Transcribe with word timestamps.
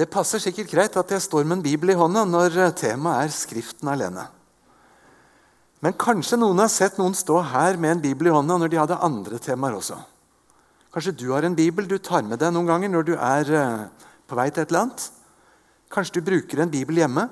Det 0.00 0.06
passer 0.08 0.40
sikkert 0.40 0.70
greit 0.72 0.94
at 0.96 1.10
jeg 1.12 1.20
står 1.20 1.44
med 1.44 1.58
en 1.58 1.64
bibel 1.64 1.90
i 1.92 1.98
hånda 1.98 2.22
når 2.24 2.54
temaet 2.78 3.26
er 3.26 3.32
Skriften 3.34 3.90
alene. 3.92 4.22
Men 5.84 5.96
kanskje 6.00 6.38
noen 6.40 6.62
har 6.62 6.70
sett 6.72 6.96
noen 6.96 7.12
stå 7.16 7.36
her 7.50 7.76
med 7.76 7.98
en 7.98 8.00
bibel 8.06 8.30
i 8.30 8.32
hånda 8.32 8.56
når 8.62 8.72
de 8.72 8.78
hadde 8.80 8.96
andre 9.04 9.40
temaer 9.44 9.76
også. 9.76 9.98
Kanskje 10.94 11.12
du 11.20 11.26
har 11.34 11.44
en 11.44 11.56
bibel 11.58 11.88
du 11.88 11.98
tar 12.00 12.24
med 12.24 12.40
deg 12.40 12.54
noen 12.54 12.70
ganger 12.70 12.92
når 12.92 13.06
du 13.10 13.12
er 13.16 13.50
eh, 13.52 13.82
på 14.24 14.38
vei 14.38 14.46
til 14.48 14.62
et 14.62 14.72
eller 14.72 14.86
annet. 14.86 15.04
Kanskje 15.92 16.16
du 16.16 16.28
bruker 16.30 16.62
en 16.64 16.72
bibel 16.72 17.02
hjemme. 17.02 17.26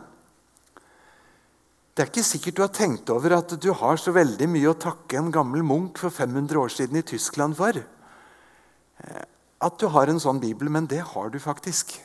Det 1.96 2.04
er 2.04 2.12
ikke 2.12 2.26
sikkert 2.26 2.58
du 2.58 2.62
har 2.66 2.74
tenkt 2.74 3.14
over 3.14 3.38
at 3.38 3.56
du 3.56 3.70
har 3.80 3.96
så 3.96 4.12
veldig 4.12 4.50
mye 4.52 4.74
å 4.74 4.76
takke 4.76 5.16
en 5.22 5.32
gammel 5.32 5.64
munk 5.64 6.02
for 6.04 6.12
500 6.12 6.60
år 6.60 6.76
siden 6.76 7.00
i 7.00 7.06
Tyskland 7.14 7.56
for. 7.56 7.80
Eh, 7.80 9.24
at 9.58 9.80
du 9.80 9.88
har 9.96 10.12
en 10.12 10.20
sånn 10.20 10.44
bibel, 10.44 10.68
men 10.68 10.84
det 10.84 11.00
har 11.14 11.32
du 11.32 11.40
faktisk. 11.42 11.96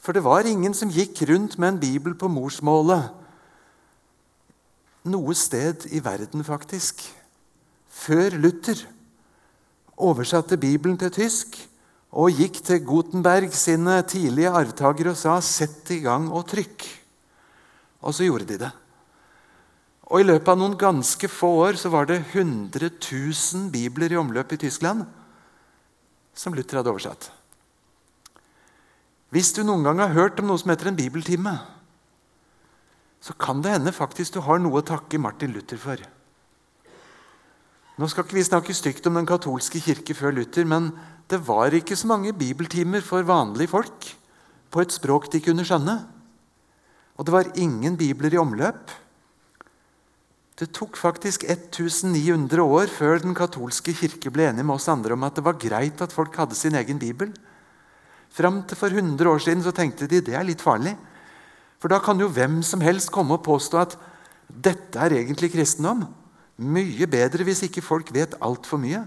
For 0.00 0.16
det 0.16 0.24
var 0.24 0.48
ingen 0.48 0.74
som 0.76 0.90
gikk 0.92 1.22
rundt 1.28 1.58
med 1.60 1.74
en 1.74 1.80
bibel 1.80 2.14
på 2.16 2.30
morsmålet 2.32 3.10
noe 5.08 5.34
sted 5.36 5.86
i 5.94 6.00
verden, 6.04 6.44
faktisk. 6.44 7.02
Før 7.90 8.36
Luther 8.36 8.82
oversatte 10.00 10.58
Bibelen 10.60 10.98
til 11.00 11.12
tysk 11.14 11.56
og 12.10 12.34
gikk 12.36 12.60
til 12.66 12.82
Gutenberg 12.84 13.52
sine 13.54 14.00
tidlige 14.08 14.50
arvtakere 14.50 15.12
og 15.12 15.16
sa 15.16 15.40
'sett 15.40 15.90
i 15.90 16.00
gang 16.00 16.30
og 16.32 16.48
trykk'. 16.48 16.88
Og 18.02 18.14
så 18.14 18.24
gjorde 18.24 18.44
de 18.44 18.58
det. 18.58 18.72
Og 20.02 20.20
I 20.20 20.24
løpet 20.24 20.48
av 20.48 20.58
noen 20.58 20.76
ganske 20.76 21.28
få 21.28 21.46
år 21.68 21.76
så 21.76 21.88
var 21.88 22.04
det 22.06 22.24
100 22.32 22.90
000 22.90 23.70
bibler 23.70 24.12
i 24.12 24.16
omløp 24.16 24.52
i 24.52 24.56
Tyskland 24.56 25.04
som 26.34 26.52
Luther 26.52 26.76
hadde 26.78 26.90
oversatt. 26.90 27.39
Hvis 29.30 29.52
du 29.54 29.62
noen 29.62 29.84
gang 29.86 30.00
har 30.02 30.14
hørt 30.16 30.40
om 30.42 30.48
noe 30.50 30.58
som 30.58 30.72
heter 30.72 30.90
en 30.90 30.98
bibeltime, 30.98 31.54
så 33.20 33.36
kan 33.38 33.60
det 33.62 33.74
hende 33.76 33.92
faktisk 33.94 34.34
du 34.34 34.40
har 34.42 34.58
noe 34.62 34.80
å 34.80 34.86
takke 34.86 35.20
Martin 35.22 35.52
Luther 35.54 35.78
for. 35.78 36.00
Nå 38.00 38.08
skal 38.08 38.24
ikke 38.24 38.38
vi 38.38 38.46
snakke 38.46 38.74
stygt 38.74 39.06
om 39.10 39.18
den 39.18 39.28
katolske 39.28 39.82
kirke 39.84 40.16
før 40.16 40.32
Luther, 40.38 40.64
men 40.64 40.88
det 41.30 41.42
var 41.46 41.74
ikke 41.76 41.98
så 41.98 42.08
mange 42.10 42.32
bibeltimer 42.34 43.04
for 43.04 43.26
vanlige 43.28 43.70
folk 43.70 44.08
på 44.72 44.82
et 44.82 44.94
språk 44.94 45.28
de 45.30 45.42
kunne 45.44 45.66
skjønne. 45.68 45.98
Og 47.20 47.28
det 47.28 47.34
var 47.34 47.52
ingen 47.60 47.98
bibler 48.00 48.32
i 48.34 48.40
omløp. 48.40 48.90
Det 50.56 50.70
tok 50.76 50.96
faktisk 50.98 51.44
1900 51.44 52.64
år 52.64 52.90
før 52.92 53.20
den 53.22 53.36
katolske 53.36 53.92
kirke 53.96 54.32
ble 54.32 54.48
enig 54.48 54.64
med 54.64 54.78
oss 54.78 54.88
andre 54.92 55.14
om 55.14 55.28
at 55.28 55.36
det 55.36 55.44
var 55.44 55.60
greit 55.60 56.00
at 56.00 56.14
folk 56.16 56.34
hadde 56.40 56.56
sin 56.58 56.76
egen 56.80 56.98
bibel. 57.00 57.30
Fram 58.30 58.62
til 58.68 58.78
for 58.78 58.94
100 58.94 59.26
år 59.26 59.42
siden 59.42 59.62
så 59.64 59.74
tenkte 59.74 60.06
de 60.10 60.22
det 60.22 60.36
er 60.38 60.46
litt 60.46 60.62
farlig. 60.62 60.94
For 61.80 61.90
da 61.90 61.98
kan 62.02 62.20
jo 62.20 62.28
hvem 62.30 62.60
som 62.66 62.82
helst 62.84 63.10
komme 63.12 63.36
og 63.36 63.44
påstå 63.46 63.80
at 63.80 63.96
dette 64.50 65.00
er 65.00 65.16
egentlig 65.18 65.52
kristendom. 65.54 66.04
Mye 66.60 67.08
bedre 67.10 67.46
hvis 67.46 67.64
ikke 67.66 67.84
folk 67.84 68.12
vet 68.14 68.36
altfor 68.44 68.80
mye. 68.82 69.02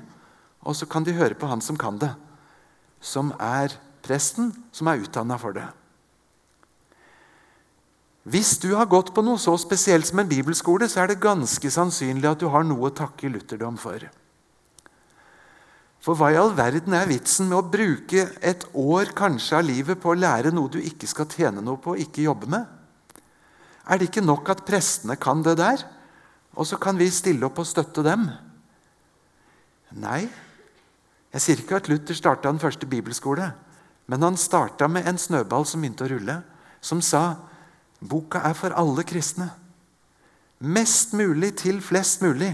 Og 0.64 0.76
så 0.76 0.88
kan 0.90 1.06
de 1.06 1.16
høre 1.16 1.38
på 1.38 1.48
han 1.48 1.62
som 1.62 1.78
kan 1.80 2.00
det. 2.02 2.12
Som 3.04 3.32
er 3.40 3.76
presten, 4.04 4.52
som 4.72 4.90
er 4.90 5.04
utdanna 5.04 5.38
for 5.40 5.56
det. 5.56 5.68
Hvis 8.24 8.56
du 8.64 8.70
har 8.78 8.88
gått 8.88 9.12
på 9.16 9.24
noe 9.24 9.40
så 9.40 9.54
spesielt 9.60 10.08
som 10.08 10.22
en 10.24 10.30
bibelskole, 10.30 10.88
så 10.88 11.04
er 11.04 11.12
det 11.12 11.24
ganske 11.24 11.72
sannsynlig 11.72 12.30
at 12.30 12.40
du 12.40 12.48
har 12.52 12.64
noe 12.64 12.88
å 12.88 12.96
takke 12.96 13.32
lutherdom 13.32 13.76
for. 13.80 14.06
For 16.04 16.20
hva 16.20 16.34
i 16.34 16.38
all 16.38 16.52
verden 16.58 16.96
er 16.98 17.08
vitsen 17.08 17.48
med 17.48 17.62
å 17.62 17.72
bruke 17.72 18.26
et 18.44 18.66
år 18.76 19.14
kanskje 19.16 19.56
av 19.56 19.68
livet 19.70 20.02
på 20.04 20.12
å 20.12 20.20
lære 20.20 20.52
noe 20.52 20.72
du 20.72 20.82
ikke 20.82 21.08
skal 21.08 21.30
tjene 21.32 21.64
noe 21.64 21.80
på, 21.80 21.94
og 21.96 22.02
ikke 22.04 22.26
jobbe 22.26 22.50
med? 22.52 22.68
Er 23.88 24.00
det 24.00 24.10
ikke 24.10 24.24
nok 24.24 24.52
at 24.52 24.66
prestene 24.68 25.16
kan 25.20 25.44
det 25.46 25.56
der? 25.62 25.86
Og 26.60 26.68
så 26.68 26.76
kan 26.80 27.00
vi 27.00 27.08
stille 27.12 27.48
opp 27.48 27.62
og 27.64 27.68
støtte 27.68 28.04
dem. 28.04 28.28
Nei, 30.04 30.26
jeg 31.34 31.42
sier 31.42 31.64
ikke 31.64 31.80
at 31.80 31.88
Luther 31.90 32.18
starta 32.18 32.52
den 32.52 32.62
første 32.62 32.90
bibelskole. 32.90 33.54
Men 34.12 34.28
han 34.28 34.38
starta 34.38 34.90
med 34.92 35.08
en 35.08 35.18
snøball 35.18 35.64
som 35.66 35.82
begynte 35.82 36.04
å 36.06 36.12
rulle, 36.12 36.42
som 36.84 37.00
sa 37.02 37.24
boka 38.04 38.44
er 38.44 38.58
for 38.60 38.76
alle 38.76 39.06
kristne. 39.08 39.48
Mest 40.60 41.16
mulig 41.16 41.54
til 41.64 41.80
flest 41.84 42.22
mulig. 42.24 42.52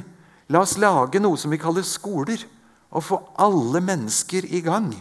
La 0.53 0.61
oss 0.61 0.77
lage 0.81 1.21
noe 1.21 1.37
som 1.37 1.51
vi 1.51 1.61
kaller 1.61 1.85
skoler, 1.85 2.45
og 2.89 3.05
få 3.05 3.19
alle 3.37 3.81
mennesker 3.85 4.47
i 4.49 4.61
gang. 4.65 4.91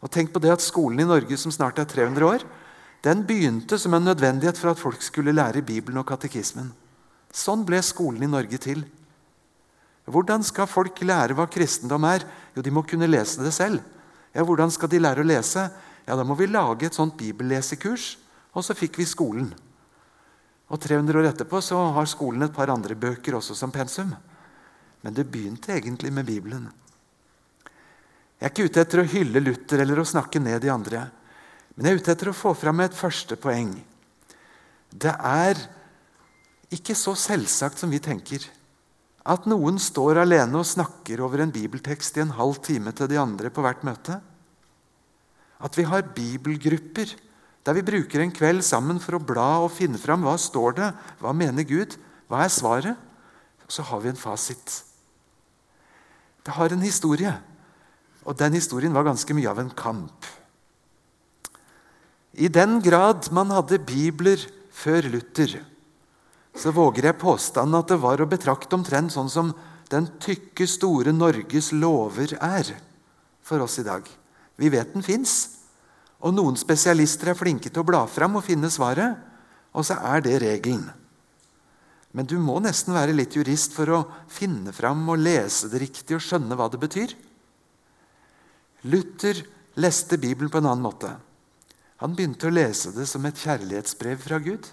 Og 0.00 0.10
Tenk 0.10 0.32
på 0.32 0.40
det 0.42 0.52
at 0.54 0.64
skolen 0.64 1.02
i 1.02 1.08
Norge, 1.08 1.36
som 1.38 1.52
snart 1.54 1.78
er 1.78 1.88
300 1.88 2.26
år, 2.26 2.46
den 3.04 3.22
begynte 3.24 3.78
som 3.80 3.94
en 3.96 4.04
nødvendighet 4.04 4.58
for 4.58 4.72
at 4.72 4.80
folk 4.80 5.00
skulle 5.02 5.32
lære 5.32 5.64
Bibelen 5.64 6.00
og 6.02 6.08
katekismen. 6.08 6.72
Sånn 7.32 7.62
ble 7.64 7.80
skolen 7.84 8.24
i 8.26 8.30
Norge 8.30 8.58
til. 8.60 8.82
Hvordan 10.10 10.42
skal 10.44 10.68
folk 10.68 10.98
lære 11.04 11.36
hva 11.38 11.46
kristendom 11.48 12.04
er? 12.08 12.24
Jo, 12.56 12.64
de 12.64 12.72
må 12.74 12.82
kunne 12.82 13.08
lese 13.08 13.44
det 13.44 13.54
selv. 13.54 13.80
Ja, 14.34 14.44
Hvordan 14.46 14.70
skal 14.70 14.90
de 14.90 15.00
lære 15.00 15.22
å 15.22 15.26
lese? 15.26 15.70
Ja, 16.06 16.16
Da 16.16 16.24
må 16.24 16.34
vi 16.34 16.46
lage 16.46 16.86
et 16.86 16.94
sånt 16.94 17.16
bibellesekurs. 17.16 18.16
Og 18.54 18.64
så 18.66 18.74
fikk 18.74 18.98
vi 18.98 19.06
skolen. 19.06 19.52
Og 20.70 20.78
300 20.78 21.18
år 21.18 21.30
etterpå 21.30 21.60
så 21.62 21.78
har 21.94 22.06
skolen 22.06 22.42
et 22.42 22.54
par 22.54 22.70
andre 22.70 22.94
bøker 22.94 23.34
også 23.38 23.54
som 23.54 23.70
pensum. 23.70 24.14
Men 25.00 25.16
det 25.16 25.28
begynte 25.32 25.72
egentlig 25.74 26.12
med 26.12 26.28
Bibelen. 26.28 26.68
Jeg 28.40 28.46
er 28.48 28.52
ikke 28.52 28.68
ute 28.68 28.82
etter 28.82 29.02
å 29.02 29.08
hylle 29.08 29.42
Luther 29.42 29.82
eller 29.82 30.00
å 30.00 30.08
snakke 30.08 30.40
ned 30.40 30.62
de 30.64 30.72
andre. 30.72 31.06
Men 31.74 31.86
jeg 31.86 31.92
er 31.92 32.00
ute 32.00 32.14
etter 32.14 32.30
å 32.32 32.36
få 32.36 32.54
fram 32.56 32.80
et 32.84 32.96
første 32.96 33.36
poeng. 33.40 33.74
Det 34.90 35.12
er 35.12 35.60
ikke 36.72 36.96
så 36.96 37.14
selvsagt 37.18 37.80
som 37.80 37.92
vi 37.92 38.00
tenker. 38.02 38.44
At 39.28 39.44
noen 39.50 39.76
står 39.80 40.22
alene 40.22 40.60
og 40.60 40.68
snakker 40.68 41.20
over 41.24 41.44
en 41.44 41.52
bibeltekst 41.52 42.16
i 42.16 42.24
en 42.24 42.36
halv 42.38 42.62
time 42.64 42.92
til 42.96 43.10
de 43.10 43.20
andre 43.20 43.52
på 43.52 43.64
hvert 43.64 43.84
møte. 43.86 44.16
At 45.60 45.76
vi 45.76 45.84
har 45.84 46.08
bibelgrupper 46.16 47.12
der 47.68 47.76
vi 47.76 47.84
bruker 47.84 48.22
en 48.24 48.32
kveld 48.32 48.64
sammen 48.64 48.96
for 49.02 49.18
å 49.18 49.24
bla 49.24 49.48
og 49.60 49.74
finne 49.76 50.00
fram 50.00 50.24
hva 50.24 50.38
står 50.40 50.78
det, 50.78 50.92
hva 51.20 51.34
mener 51.36 51.66
Gud, 51.68 51.98
hva 52.30 52.46
er 52.46 52.52
svaret? 52.52 52.96
Så 53.70 53.84
har 53.86 54.00
vi 54.02 54.10
en 54.10 54.18
fasit. 54.18 54.80
Det 56.50 56.56
har 56.56 56.72
en 56.74 56.82
historie, 56.82 57.30
og 58.26 58.34
den 58.34 58.56
historien 58.58 58.90
var 58.90 59.04
ganske 59.06 59.34
mye 59.38 59.46
av 59.46 59.60
en 59.62 59.68
kamp. 59.70 60.24
I 62.34 62.48
den 62.50 62.80
grad 62.82 63.28
man 63.30 63.52
hadde 63.54 63.78
bibler 63.86 64.42
før 64.74 65.06
Luther, 65.12 65.60
så 66.58 66.72
våger 66.74 67.06
jeg 67.06 67.20
påstanden 67.22 67.78
at 67.78 67.92
det 67.92 68.00
var 68.02 68.18
å 68.18 68.26
betrakte 68.26 68.74
omtrent 68.74 69.14
sånn 69.14 69.30
som 69.30 69.54
den 69.94 70.08
tykke, 70.18 70.66
store 70.66 71.14
Norges 71.14 71.70
lover 71.70 72.34
er 72.34 72.74
for 73.46 73.62
oss 73.62 73.78
i 73.78 73.86
dag. 73.86 74.02
Vi 74.58 74.74
vet 74.74 74.90
den 74.90 75.06
fins, 75.06 75.36
og 76.18 76.34
noen 76.34 76.58
spesialister 76.58 77.30
er 77.30 77.38
flinke 77.38 77.70
til 77.70 77.84
å 77.84 77.90
bla 77.92 78.08
fram 78.10 78.40
og 78.40 78.48
finne 78.48 78.74
svaret, 78.74 79.22
og 79.70 79.86
så 79.86 80.02
er 80.16 80.26
det 80.26 80.40
regelen. 80.42 80.88
Men 82.16 82.26
du 82.26 82.36
må 82.42 82.56
nesten 82.62 82.94
være 82.96 83.14
litt 83.14 83.36
jurist 83.38 83.74
for 83.76 83.92
å 83.94 84.00
finne 84.30 84.72
fram 84.74 85.04
og 85.12 85.20
lese 85.22 85.70
det 85.70 85.82
riktig 85.84 86.16
og 86.16 86.24
skjønne 86.24 86.56
hva 86.58 86.66
det 86.72 86.80
betyr. 86.82 87.14
Luther 88.90 89.44
leste 89.78 90.18
Bibelen 90.18 90.50
på 90.50 90.58
en 90.58 90.70
annen 90.72 90.84
måte. 90.84 91.12
Han 92.00 92.16
begynte 92.16 92.48
å 92.48 92.54
lese 92.54 92.94
det 92.96 93.06
som 93.06 93.24
et 93.28 93.38
kjærlighetsbrev 93.38 94.22
fra 94.24 94.40
Gud. 94.42 94.66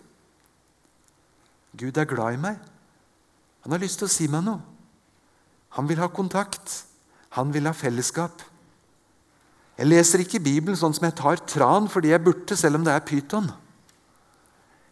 Gud 1.78 2.00
er 2.00 2.10
glad 2.10 2.38
i 2.38 2.42
meg. 2.42 2.58
Han 3.66 3.76
har 3.76 3.84
lyst 3.84 4.00
til 4.02 4.08
å 4.08 4.12
si 4.12 4.30
meg 4.32 4.46
noe. 4.48 4.64
Han 5.76 5.90
vil 5.90 6.00
ha 6.02 6.08
kontakt. 6.10 6.72
Han 7.36 7.52
vil 7.54 7.68
ha 7.68 7.76
fellesskap. 7.76 8.42
Jeg 9.78 9.92
leser 9.92 10.24
ikke 10.24 10.42
Bibelen 10.42 10.78
sånn 10.80 10.96
som 10.96 11.06
jeg 11.06 11.18
tar 11.20 11.44
tran 11.46 11.90
fordi 11.92 12.10
jeg 12.10 12.24
burde, 12.24 12.56
selv 12.58 12.80
om 12.80 12.88
det 12.88 12.96
er 12.96 13.06
pyton. 13.06 13.52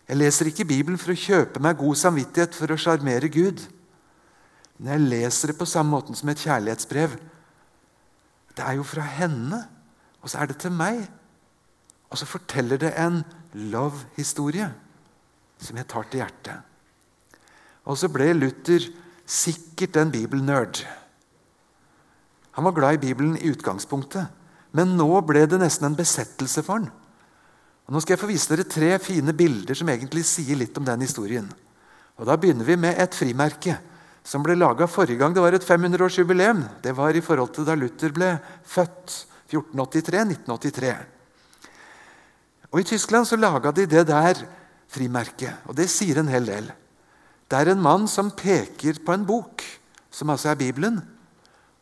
Jeg 0.05 0.19
leser 0.19 0.49
ikke 0.51 0.67
Bibelen 0.69 0.99
for 1.01 1.13
å 1.13 1.17
kjøpe 1.17 1.61
meg 1.63 1.79
god 1.79 1.97
samvittighet 1.97 2.57
for 2.57 2.69
å 2.69 2.77
sjarmere 2.77 3.29
Gud. 3.33 3.63
Men 4.77 4.91
jeg 4.93 5.05
leser 5.09 5.51
det 5.51 5.57
på 5.57 5.67
samme 5.69 5.95
måten 5.95 6.17
som 6.17 6.29
et 6.29 6.41
kjærlighetsbrev. 6.45 7.15
Det 8.55 8.63
er 8.63 8.77
jo 8.77 8.85
fra 8.87 9.05
henne, 9.17 9.63
og 10.21 10.29
så 10.29 10.41
er 10.41 10.51
det 10.51 10.59
til 10.61 10.75
meg. 10.75 11.01
Og 12.11 12.19
så 12.21 12.27
forteller 12.29 12.79
det 12.79 12.93
en 13.01 13.23
love-historie 13.73 14.69
som 15.57 15.79
jeg 15.79 15.89
tar 15.89 16.05
til 16.11 16.21
hjertet. 16.21 16.61
Og 17.85 17.97
så 17.97 18.09
ble 18.11 18.29
Luther 18.35 18.85
sikkert 19.25 19.97
en 19.97 20.13
bibelnerd. 20.13 20.83
Han 22.55 22.67
var 22.67 22.75
glad 22.77 22.99
i 22.99 23.07
Bibelen 23.07 23.39
i 23.39 23.49
utgangspunktet, 23.51 24.29
men 24.75 24.93
nå 24.99 25.09
ble 25.25 25.43
det 25.49 25.59
nesten 25.59 25.89
en 25.89 25.97
besettelse 25.97 26.61
for 26.63 26.77
han. 26.77 26.91
Og 27.85 27.93
nå 27.93 28.01
skal 28.01 28.15
jeg 28.15 28.21
få 28.23 28.29
vise 28.31 28.49
dere 28.49 28.65
tre 28.69 28.95
fine 28.99 29.33
bilder 29.37 29.77
som 29.77 29.89
egentlig 29.89 30.25
sier 30.25 30.57
litt 30.57 30.77
om 30.77 30.85
den 30.87 31.05
historien. 31.05 31.47
Og 32.17 32.25
Da 32.25 32.37
begynner 32.39 32.65
vi 32.65 32.75
med 32.79 32.97
et 32.97 33.15
frimerke 33.15 33.77
som 34.25 34.41
ble 34.41 34.55
laga 34.57 34.87
forrige 34.89 35.19
gang 35.21 35.35
det 35.35 35.43
var 35.43 35.53
et 35.53 35.65
500-årsjubileum. 35.65 36.63
Det 36.81 36.95
var 36.97 37.13
i 37.13 37.21
forhold 37.21 37.53
til 37.53 37.67
da 37.67 37.75
Luther 37.77 38.13
ble 38.15 38.31
født. 38.65 39.25
1483-1983. 39.45 40.93
Og 42.71 42.81
I 42.81 42.87
Tyskland 42.89 43.27
så 43.29 43.37
laga 43.37 43.71
de 43.71 43.85
det 43.85 44.07
der 44.09 44.41
frimerket, 44.91 45.61
og 45.69 45.77
det 45.77 45.85
sier 45.91 46.19
en 46.21 46.31
hel 46.31 46.47
del. 46.47 46.71
Det 47.45 47.59
er 47.59 47.71
en 47.71 47.83
mann 47.83 48.07
som 48.09 48.33
peker 48.33 48.99
på 49.05 49.13
en 49.13 49.25
bok, 49.27 49.63
som 50.09 50.31
altså 50.33 50.51
er 50.51 50.59
Bibelen, 50.59 50.97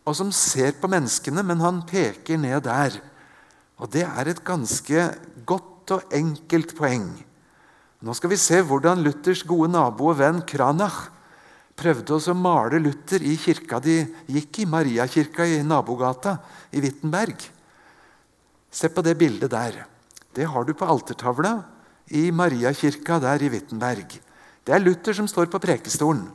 og 0.03 0.17
som 0.19 0.31
ser 0.35 0.75
på 0.81 0.89
menneskene, 0.91 1.44
men 1.45 1.63
han 1.63 1.81
peker 1.88 2.38
ned 2.38 2.65
der. 2.67 2.99
Og 3.79 3.91
Det 3.91 4.03
er 4.03 4.27
et 4.27 4.44
ganske 4.44 5.07
godt 5.45 5.72
og 5.91 6.13
enkelt 6.13 6.75
poeng. 6.77 7.09
Nå 8.03 8.13
skal 8.15 8.31
vi 8.33 8.39
se 8.39 8.62
hvordan 8.63 9.03
Luthers 9.03 9.44
gode 9.47 9.71
nabo 9.71 10.12
og 10.12 10.19
venn 10.19 10.41
Kranach 10.47 11.09
prøvde 11.80 12.15
å 12.15 12.35
male 12.38 12.80
Luther 12.80 13.24
i 13.25 13.35
kirka 13.39 13.80
de 13.83 14.03
gikk 14.30 14.63
i, 14.63 14.69
Mariakirka 14.69 15.45
i 15.47 15.62
nabogata 15.65 16.38
i 16.71 16.83
Wittenberg. 16.83 17.47
Se 18.74 18.89
på 18.89 19.03
det 19.06 19.15
bildet 19.18 19.51
der. 19.53 19.83
Det 20.33 20.47
har 20.50 20.65
du 20.65 20.74
på 20.74 20.88
altertavla 20.89 21.59
i 22.13 22.30
Mariakirka 22.31 23.19
der 23.24 23.44
i 23.45 23.51
Wittenberg. 23.53 24.19
Det 24.63 24.74
er 24.74 24.83
Luther 24.83 25.15
som 25.18 25.27
står 25.27 25.50
på 25.51 25.62
prekestolen. 25.62 26.27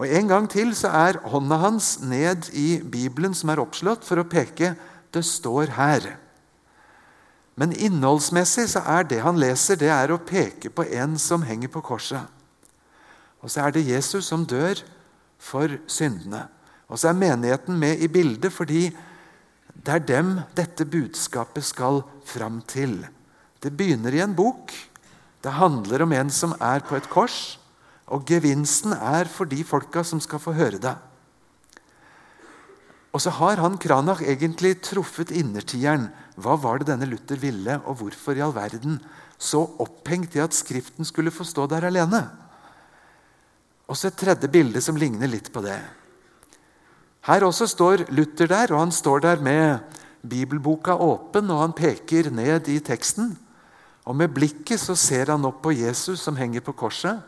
Og 0.00 0.08
En 0.08 0.28
gang 0.28 0.46
til 0.48 0.72
så 0.76 0.88
er 0.88 1.20
hånda 1.28 1.58
hans 1.60 1.98
ned 2.00 2.48
i 2.56 2.80
Bibelen 2.80 3.34
som 3.36 3.50
er 3.52 3.60
oppslått, 3.60 4.04
for 4.04 4.16
å 4.16 4.24
peke 4.24 4.76
'det 5.12 5.24
står 5.24 5.76
her'. 5.76 6.16
Men 7.60 7.74
innholdsmessig 7.76 8.70
så 8.72 8.80
er 8.88 9.04
det 9.04 9.20
han 9.20 9.36
leser, 9.40 9.76
det 9.76 9.90
er 9.92 10.14
å 10.14 10.22
peke 10.24 10.70
på 10.72 10.86
en 10.96 11.18
som 11.20 11.44
henger 11.44 11.68
på 11.68 11.82
korset. 11.84 12.24
Og 13.44 13.52
så 13.52 13.66
er 13.66 13.74
det 13.76 13.84
Jesus 13.84 14.30
som 14.32 14.46
dør 14.48 14.80
for 15.40 15.76
syndene. 15.90 16.46
Og 16.88 16.98
så 17.00 17.10
er 17.10 17.20
menigheten 17.20 17.76
med 17.80 18.00
i 18.00 18.08
bildet 18.08 18.52
fordi 18.52 18.88
det 19.80 19.92
er 19.92 20.06
dem 20.08 20.32
dette 20.56 20.84
budskapet 20.88 21.64
skal 21.64 22.02
fram 22.26 22.60
til. 22.68 23.02
Det 23.60 23.72
begynner 23.76 24.16
i 24.16 24.24
en 24.24 24.34
bok. 24.36 24.72
Det 25.40 25.52
handler 25.56 26.04
om 26.04 26.16
en 26.16 26.32
som 26.32 26.56
er 26.60 26.80
på 26.84 26.96
et 26.96 27.08
kors. 27.12 27.58
Og 28.10 28.24
gevinsten 28.28 28.96
er 28.96 29.28
for 29.30 29.48
de 29.48 29.62
folka 29.64 30.02
som 30.04 30.20
skal 30.20 30.42
få 30.42 30.56
høre 30.56 30.80
det. 30.82 30.96
Og 33.10 33.22
så 33.22 33.32
har 33.40 33.58
han 33.58 33.78
Kranach 33.80 34.22
egentlig 34.22 34.76
truffet 34.86 35.32
innertieren. 35.34 36.08
Hva 36.38 36.54
var 36.60 36.78
det 36.80 36.92
denne 36.92 37.08
Luther 37.10 37.40
ville, 37.42 37.80
og 37.84 37.98
hvorfor 38.00 38.38
i 38.38 38.44
all 38.44 38.54
verden 38.54 39.00
så 39.40 39.64
opphengt 39.82 40.36
i 40.36 40.42
at 40.44 40.54
Skriften 40.54 41.06
skulle 41.08 41.34
få 41.34 41.46
stå 41.48 41.66
der 41.70 41.88
alene? 41.88 42.22
Og 43.90 43.98
så 43.98 44.10
et 44.10 44.20
tredje 44.20 44.46
bilde 44.50 44.82
som 44.84 44.98
ligner 44.98 45.30
litt 45.30 45.50
på 45.50 45.62
det. 45.64 45.80
Her 47.26 47.44
også 47.44 47.66
står 47.68 48.06
Luther 48.14 48.48
der, 48.48 48.70
og 48.72 48.86
han 48.86 48.94
står 48.94 49.26
der 49.26 49.42
med 49.42 49.98
bibelboka 50.22 50.94
åpen, 50.94 51.50
og 51.50 51.64
han 51.64 51.74
peker 51.74 52.30
ned 52.30 52.70
i 52.70 52.78
teksten. 52.84 53.34
Og 54.06 54.16
med 54.16 54.30
blikket 54.32 54.80
så 54.80 54.94
ser 54.96 55.32
han 55.34 55.44
opp 55.44 55.60
på 55.64 55.74
Jesus 55.74 56.22
som 56.22 56.38
henger 56.38 56.62
på 56.64 56.76
korset. 56.78 57.18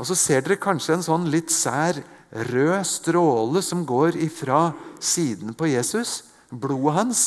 Og 0.00 0.08
så 0.08 0.16
ser 0.16 0.46
dere 0.46 0.60
kanskje 0.60 0.96
en 0.96 1.04
sånn 1.04 1.26
litt 1.32 1.52
sær 1.52 1.98
rød 2.30 2.84
stråle 2.86 3.62
som 3.62 3.84
går 3.86 4.18
ifra 4.22 4.70
siden 5.02 5.54
på 5.54 5.70
Jesus, 5.70 6.24
blodet 6.50 6.94
hans, 6.94 7.22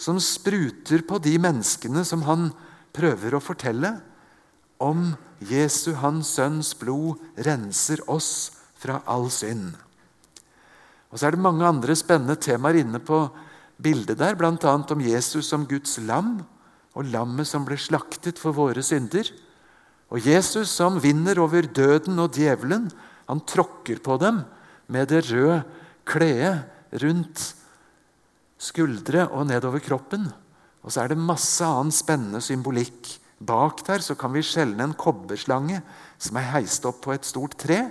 som 0.00 0.20
spruter 0.20 1.04
på 1.04 1.18
de 1.20 1.36
menneskene 1.40 2.04
som 2.08 2.24
han 2.24 2.48
prøver 2.96 3.36
å 3.36 3.42
fortelle 3.44 3.98
om 4.80 5.12
Jesu, 5.44 5.92
hans 6.00 6.32
sønns 6.38 6.72
blod, 6.80 7.20
renser 7.36 8.00
oss 8.08 8.50
fra 8.80 9.02
all 9.04 9.28
synd. 9.32 9.74
Og 11.10 11.18
Så 11.18 11.26
er 11.26 11.36
det 11.36 11.42
mange 11.42 11.66
andre 11.66 11.96
spennende 11.98 12.38
temaer 12.40 12.80
inne 12.80 13.00
på 13.02 13.26
bildet 13.82 14.18
der, 14.20 14.36
bl.a. 14.38 14.56
om 14.56 15.00
Jesus 15.04 15.48
som 15.50 15.66
Guds 15.68 15.98
lam 15.98 16.40
og 16.94 17.08
lammet 17.12 17.48
som 17.48 17.64
ble 17.66 17.76
slaktet 17.80 18.38
for 18.38 18.56
våre 18.56 18.82
synder. 18.82 19.28
Og 20.10 20.26
Jesus 20.26 20.70
som 20.72 21.00
vinner 21.02 21.38
over 21.42 21.66
døden 21.66 22.18
og 22.18 22.34
djevelen, 22.34 22.88
han 23.30 23.42
tråkker 23.46 24.02
på 24.02 24.18
dem 24.20 24.42
med 24.90 25.10
det 25.12 25.24
røde 25.30 25.62
kledet 26.08 27.00
rundt 27.00 27.42
skuldre 28.60 29.28
og 29.30 29.46
nedover 29.48 29.82
kroppen. 29.82 30.26
Og 30.82 30.92
så 30.92 31.04
er 31.04 31.12
det 31.12 31.20
masse 31.20 31.64
annen 31.64 31.94
spennende 31.94 32.42
symbolikk. 32.42 33.16
Bak 33.40 33.84
der 33.86 34.02
så 34.04 34.16
kan 34.18 34.34
vi 34.34 34.42
skjelne 34.44 34.84
en 34.84 34.96
kobberslange 34.98 35.80
som 36.20 36.36
er 36.36 36.50
heist 36.56 36.84
opp 36.88 37.00
på 37.06 37.14
et 37.14 37.28
stort 37.28 37.56
tre. 37.60 37.84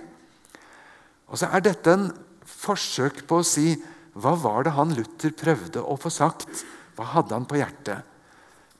Og 1.29 1.39
så 1.39 1.49
er 1.53 1.63
dette 1.65 1.93
en 1.93 2.09
forsøk 2.45 3.23
på 3.29 3.39
å 3.39 3.47
si 3.47 3.73
hva 4.19 4.33
var 4.35 4.65
det 4.65 4.75
han 4.75 4.91
Luther 4.97 5.31
prøvde 5.37 5.81
å 5.85 5.95
få 6.01 6.11
sagt? 6.11 6.65
Hva 6.97 7.07
hadde 7.13 7.37
han 7.37 7.47
på 7.47 7.59
hjertet? 7.61 8.03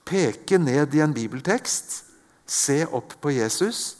Peke 0.04 0.58
ned 0.60 0.94
i 0.94 1.02
en 1.04 1.14
bibeltekst 1.16 2.00
se 2.50 2.82
opp 2.86 3.14
på 3.22 3.32
Jesus. 3.32 3.99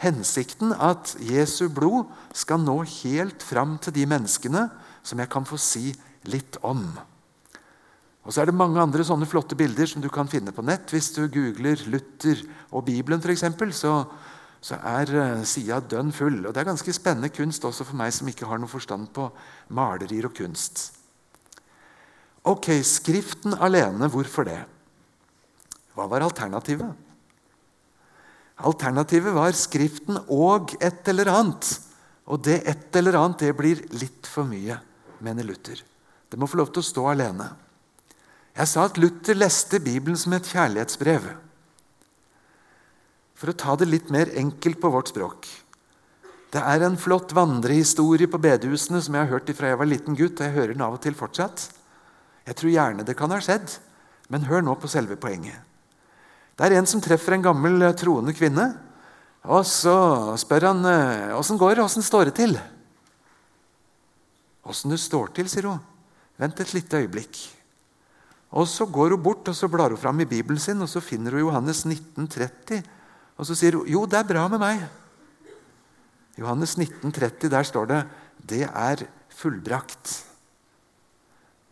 Hensikten 0.00 0.72
at 0.72 1.12
Jesu 1.20 1.68
blod 1.68 2.08
skal 2.32 2.62
nå 2.62 2.78
helt 3.02 3.44
fram 3.44 3.76
til 3.82 3.94
de 3.98 4.06
menneskene 4.08 4.68
som 5.04 5.20
jeg 5.20 5.30
kan 5.32 5.46
få 5.48 5.58
si 5.60 5.92
litt 6.28 6.56
om. 6.64 6.86
Og 8.24 8.32
Så 8.32 8.42
er 8.42 8.50
det 8.50 8.56
mange 8.56 8.80
andre 8.80 9.04
sånne 9.04 9.28
flotte 9.28 9.56
bilder 9.56 9.88
som 9.88 10.02
du 10.04 10.10
kan 10.12 10.28
finne 10.28 10.52
på 10.52 10.64
nett. 10.64 10.92
Hvis 10.92 11.12
du 11.16 11.24
googler 11.28 11.80
Luther 11.88 12.42
og 12.70 12.84
Bibelen, 12.84 13.20
f.eks., 13.20 13.44
så, 13.76 13.94
så 14.60 14.76
er 14.76 15.12
uh, 15.16 15.44
sida 15.44 15.80
dønn 15.80 16.12
full. 16.12 16.44
Og 16.44 16.54
Det 16.54 16.60
er 16.60 16.68
ganske 16.68 16.94
spennende 16.96 17.32
kunst 17.32 17.64
også 17.64 17.88
for 17.88 18.00
meg 18.00 18.12
som 18.12 18.28
ikke 18.28 18.48
har 18.48 18.60
noe 18.60 18.70
forstand 18.70 19.08
på 19.16 19.30
malerier 19.72 20.28
og 20.28 20.36
kunst. 20.36 20.90
Ok, 22.44 22.72
Skriften 22.84 23.56
alene, 23.56 24.08
hvorfor 24.08 24.48
det? 24.48 24.60
Hva 25.96 26.06
var 26.08 26.24
alternativet? 26.24 27.09
Alternativet 28.66 29.34
var 29.34 29.56
Skriften 29.56 30.18
og 30.28 30.74
et 30.80 31.06
eller 31.08 31.30
annet. 31.32 31.70
Og 32.30 32.42
det 32.46 32.60
et 32.68 32.96
eller 33.00 33.18
annet 33.18 33.46
det 33.46 33.54
blir 33.58 33.80
litt 33.96 34.28
for 34.30 34.46
mye, 34.46 34.76
mener 35.24 35.46
Luther. 35.46 35.80
Det 36.30 36.38
må 36.38 36.46
få 36.46 36.60
lov 36.60 36.70
til 36.70 36.82
å 36.82 36.90
stå 36.90 37.06
alene. 37.10 37.48
Jeg 38.54 38.70
sa 38.70 38.84
at 38.86 38.98
Luther 39.00 39.38
leste 39.38 39.80
Bibelen 39.82 40.18
som 40.18 40.34
et 40.36 40.46
kjærlighetsbrev. 40.46 41.26
For 43.40 43.50
å 43.50 43.56
ta 43.56 43.74
det 43.80 43.88
litt 43.88 44.12
mer 44.12 44.30
enkelt 44.36 44.80
på 44.82 44.92
vårt 44.92 45.10
språk. 45.10 45.48
Det 46.50 46.60
er 46.60 46.82
en 46.82 46.98
flott 46.98 47.32
vandrehistorie 47.34 48.28
på 48.30 48.40
bedehusene 48.42 49.00
som 49.02 49.14
jeg 49.14 49.26
har 49.26 49.32
hørt 49.36 49.52
fra 49.54 49.70
jeg 49.70 49.78
var 49.80 49.88
liten 49.88 50.18
gutt. 50.18 50.40
og 50.40 50.46
jeg 50.46 50.56
hører 50.56 50.74
den 50.74 50.82
av 50.82 50.98
og 50.98 51.02
til 51.02 51.14
fortsatt. 51.14 51.70
Jeg 52.46 52.58
tror 52.58 52.74
gjerne 52.74 53.06
det 53.06 53.16
kan 53.16 53.30
ha 53.30 53.38
skjedd, 53.38 53.78
men 54.28 54.48
hør 54.50 54.64
nå 54.66 54.74
på 54.74 54.90
selve 54.90 55.16
poenget. 55.16 55.69
Det 56.60 56.66
er 56.68 56.76
en 56.76 56.88
som 56.88 57.00
treffer 57.00 57.38
en 57.38 57.44
gammel 57.46 57.80
eh, 57.86 57.94
troende 57.96 58.34
kvinne. 58.36 58.66
Og 59.48 59.62
så 59.64 60.36
spør 60.36 60.66
han 60.68 60.84
eh, 60.84 61.30
åssen 61.32 61.56
går 61.56 61.78
det, 61.78 61.84
åssen 61.86 62.04
står 62.04 62.28
det 62.28 62.34
til. 62.36 62.58
Åssen 64.68 64.92
det 64.92 64.98
står 65.00 65.30
til, 65.38 65.48
sier 65.48 65.70
hun. 65.70 65.78
Vent 66.36 66.60
et 66.60 66.74
lite 66.76 66.98
øyeblikk. 67.00 67.38
Og 68.52 68.68
Så 68.68 68.84
går 68.84 69.14
hun 69.14 69.22
bort 69.22 69.48
og 69.48 69.56
så 69.56 69.70
blar 69.72 69.88
hun 69.88 70.00
fram 70.00 70.20
i 70.20 70.28
Bibelen 70.28 70.60
sin, 70.60 70.82
og 70.84 70.88
så 70.92 71.00
finner 71.00 71.32
hun 71.32 71.46
Johannes 71.46 71.80
1930. 71.86 72.82
Og 73.40 73.48
så 73.48 73.56
sier 73.56 73.78
hun 73.78 73.88
jo, 73.88 74.04
det 74.04 74.18
er 74.18 74.28
bra 74.28 74.42
med 74.52 74.60
meg. 74.60 74.82
Johannes 76.36 76.76
1930, 76.76 77.48
der 77.48 77.62
står 77.62 77.86
det 77.86 78.02
'Det 78.44 78.68
er 78.68 79.06
fullbrakt'. 79.32 80.24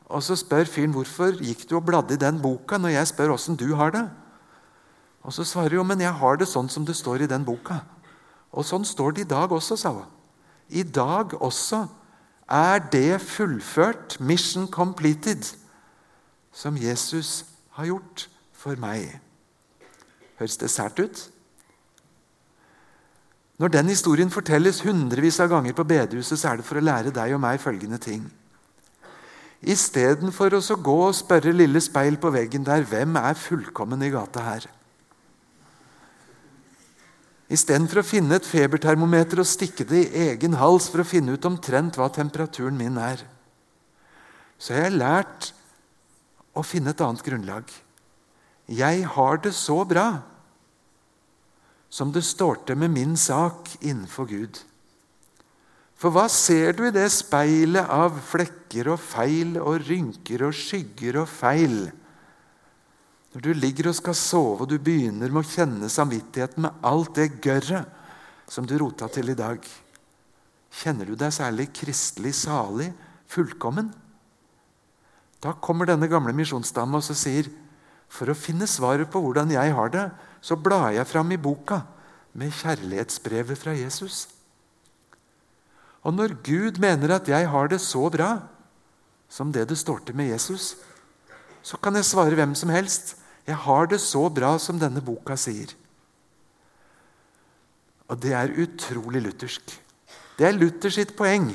Og 0.08 0.22
Så 0.22 0.36
spør 0.36 0.64
fyren 0.64 0.92
hvorfor 0.92 1.36
gikk 1.36 1.68
du 1.68 1.76
og 1.76 1.84
bladde 1.84 2.14
i 2.14 2.16
den 2.16 2.40
boka 2.40 2.78
når 2.78 2.88
jeg 2.88 3.06
spør 3.06 3.34
åssen 3.36 3.56
du 3.56 3.74
har 3.74 3.90
det. 3.90 4.08
Og 5.28 5.34
så 5.36 5.44
svarer 5.44 5.76
hun 5.76 5.90
men 5.90 6.00
jeg 6.00 6.16
har 6.16 6.38
det 6.40 6.48
sånn 6.48 6.70
som 6.72 6.86
det 6.88 6.96
står 6.96 7.26
i 7.26 7.28
den 7.28 7.44
boka. 7.44 7.82
Og 8.56 8.64
sånn 8.64 8.86
står 8.88 9.12
det 9.12 9.26
i 9.26 9.28
dag 9.28 9.52
også, 9.52 9.76
sa 9.76 9.92
hun. 9.92 10.06
I 10.72 10.84
dag 10.84 11.34
også 11.36 11.82
er 12.48 12.80
det 12.92 13.20
fullført, 13.20 14.16
mission 14.20 14.64
completed, 14.72 15.44
som 16.52 16.76
Jesus 16.80 17.44
har 17.76 17.90
gjort 17.90 18.24
for 18.56 18.80
meg. 18.80 19.18
Høres 20.40 20.56
det 20.60 20.70
sært 20.72 21.00
ut? 21.02 21.20
Når 23.60 23.74
den 23.74 23.92
historien 23.92 24.32
fortelles 24.32 24.80
hundrevis 24.86 25.40
av 25.44 25.52
ganger 25.52 25.76
på 25.76 25.84
bedehuset, 25.84 26.38
så 26.40 26.54
er 26.54 26.60
det 26.60 26.68
for 26.68 26.80
å 26.80 26.84
lære 26.88 27.12
deg 27.12 27.36
og 27.36 27.42
meg 27.42 27.60
følgende 27.60 28.00
ting. 28.00 28.24
Istedenfor 29.60 30.56
å 30.56 30.62
gå 30.80 30.98
og 31.08 31.16
spørre 31.18 31.52
lille 31.52 31.82
speil 31.84 32.16
på 32.22 32.32
veggen 32.32 32.64
der 32.64 32.86
hvem 32.86 33.18
er 33.20 33.36
fullkommen 33.36 34.04
i 34.06 34.12
gata 34.14 34.46
her, 34.46 34.68
Istedenfor 37.48 38.02
å 38.02 38.06
finne 38.06 38.36
et 38.36 38.46
febertermometer 38.46 39.40
og 39.40 39.48
stikke 39.48 39.86
det 39.88 40.02
i 40.04 40.24
egen 40.30 40.58
hals 40.60 40.90
for 40.92 41.00
å 41.00 41.08
finne 41.08 41.32
ut 41.32 41.46
omtrent 41.48 41.96
hva 41.96 42.10
temperaturen 42.12 42.76
min 42.76 42.98
er, 43.00 43.22
så 44.60 44.74
har 44.74 44.88
jeg 44.88 44.98
lært 44.98 45.52
å 46.52 46.64
finne 46.66 46.92
et 46.92 47.04
annet 47.04 47.24
grunnlag. 47.24 47.70
Jeg 48.68 49.04
har 49.14 49.40
det 49.40 49.54
så 49.56 49.80
bra 49.88 50.08
som 51.88 52.10
det 52.12 52.26
står 52.26 52.66
til 52.68 52.76
med 52.82 52.92
min 52.92 53.14
sak 53.16 53.70
innenfor 53.80 54.28
Gud. 54.28 54.58
For 55.98 56.12
hva 56.14 56.26
ser 56.30 56.76
du 56.76 56.84
i 56.86 56.94
det 56.94 57.08
speilet 57.10 57.88
av 57.90 58.20
flekker 58.28 58.92
og 58.92 59.00
feil 59.02 59.56
og 59.62 59.80
rynker 59.88 60.44
og 60.46 60.54
skygger 60.54 61.22
og 61.24 61.30
feil 61.32 61.88
Når 63.34 63.44
du 63.44 63.50
ligger 63.52 63.90
og 63.90 63.96
skal 63.98 64.16
sove, 64.16 64.64
og 64.64 64.70
du 64.70 64.78
begynner 64.80 65.32
med 65.32 65.44
å 65.44 65.50
kjenne 65.50 65.90
samvittigheten 65.92 66.64
med 66.64 66.84
alt 66.86 67.12
det 67.18 67.40
gørret 67.44 67.90
som 68.48 68.64
du 68.64 68.74
rota 68.80 69.08
til 69.12 69.28
i 69.32 69.36
dag, 69.36 69.60
kjenner 70.72 71.08
du 71.08 71.16
deg 71.18 71.34
særlig 71.34 71.68
kristelig 71.76 72.32
salig, 72.40 72.88
fullkommen? 73.28 73.90
Da 75.44 75.52
kommer 75.62 75.86
denne 75.88 76.08
gamle 76.10 76.32
misjonsdama 76.34 77.02
og 77.02 77.04
sier 77.12 77.50
for 78.08 78.32
å 78.32 78.38
finne 78.38 78.66
svaret 78.66 79.10
på 79.12 79.20
hvordan 79.20 79.52
jeg 79.52 79.76
har 79.76 79.92
det, 79.92 80.08
så 80.40 80.56
blar 80.56 80.94
jeg 80.96 81.08
fram 81.08 81.30
i 81.34 81.40
boka 81.40 81.82
med 82.38 82.54
kjærlighetsbrevet 82.56 83.60
fra 83.60 83.74
Jesus. 83.76 84.26
Og 86.06 86.14
når 86.14 86.38
Gud 86.46 86.78
mener 86.80 87.18
at 87.18 87.28
jeg 87.28 87.48
har 87.50 87.68
det 87.68 87.80
så 87.84 88.06
bra 88.12 88.38
som 89.28 89.52
det 89.52 89.66
det 89.68 89.76
står 89.76 90.06
til 90.06 90.16
med 90.16 90.30
Jesus, 90.32 90.78
så 91.68 91.76
kan 91.76 91.98
jeg 91.98 92.08
svare 92.08 92.36
hvem 92.38 92.54
som 92.56 92.72
helst 92.72 93.18
jeg 93.48 93.56
har 93.64 93.88
det 93.88 94.00
så 94.04 94.26
bra 94.32 94.54
som 94.60 94.76
denne 94.80 95.00
boka 95.04 95.36
sier. 95.40 95.70
Og 98.08 98.20
det 98.20 98.34
er 98.36 98.56
utrolig 98.60 99.22
luthersk. 99.24 99.72
Det 100.38 100.46
er 100.46 100.56
Luther 100.56 100.92
sitt 100.92 101.14
poeng. 101.16 101.50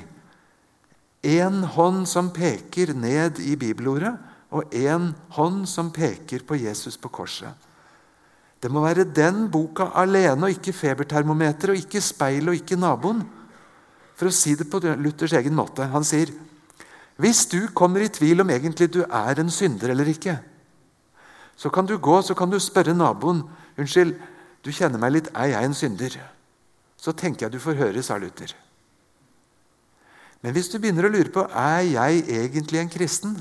Én 1.24 1.62
hånd 1.75 2.08
som 2.10 2.32
peker 2.36 2.96
ned 2.98 3.39
i 3.46 3.53
bibelordet, 3.55 4.12
og 4.53 4.74
én 4.75 5.12
hånd 5.38 5.63
som 5.70 5.91
peker 5.93 6.43
på 6.46 6.58
Jesus 6.62 6.98
på 6.98 7.10
korset. 7.13 7.53
Det 8.62 8.72
må 8.72 8.84
være 8.84 9.05
den 9.08 9.48
boka 9.53 9.91
alene, 9.98 10.46
og 10.46 10.58
ikke 10.58 10.75
febertermometer, 10.75 11.74
og 11.74 11.79
ikke 11.79 12.01
speil 12.01 12.50
og 12.50 12.58
ikke 12.58 12.77
naboen. 12.79 13.22
For 14.17 14.29
å 14.29 14.36
si 14.36 14.53
det 14.58 14.70
på 14.70 14.82
Luthers 14.98 15.34
egen 15.38 15.55
måte. 15.58 15.88
Han 15.93 16.05
sier 16.05 16.34
hvis 17.22 17.46
du 17.51 17.67
kommer 17.75 18.01
i 18.01 18.10
tvil 18.10 18.41
om 18.41 18.50
egentlig 18.50 18.89
du 18.93 19.03
er 19.03 19.39
en 19.39 19.51
synder 19.53 19.93
eller 19.93 20.10
ikke, 20.10 20.38
så 21.55 21.70
kan 21.70 21.86
du 21.86 21.98
gå 22.01 22.22
så 22.25 22.34
kan 22.36 22.50
du 22.50 22.58
spørre 22.60 22.96
naboen 22.98 23.43
unnskyld, 23.77 24.15
du 24.63 24.72
kjenner 24.72 25.01
meg 25.01 25.13
litt, 25.13 25.29
er 25.36 25.51
jeg 25.53 25.67
en 25.67 25.75
synder? 25.77 26.17
Så 26.98 27.12
tenker 27.12 27.46
jeg 27.46 27.53
du 27.53 27.62
får 27.62 27.77
høre, 27.77 28.03
sa 28.03 28.17
Luther. 28.17 28.55
Men 30.43 30.55
hvis 30.55 30.70
du 30.72 30.79
begynner 30.79 31.08
å 31.08 31.12
lure 31.12 31.32
på 31.32 31.43
er 31.48 31.84
jeg 31.88 32.24
egentlig 32.32 32.82
en 32.82 32.91
kristen, 32.91 33.36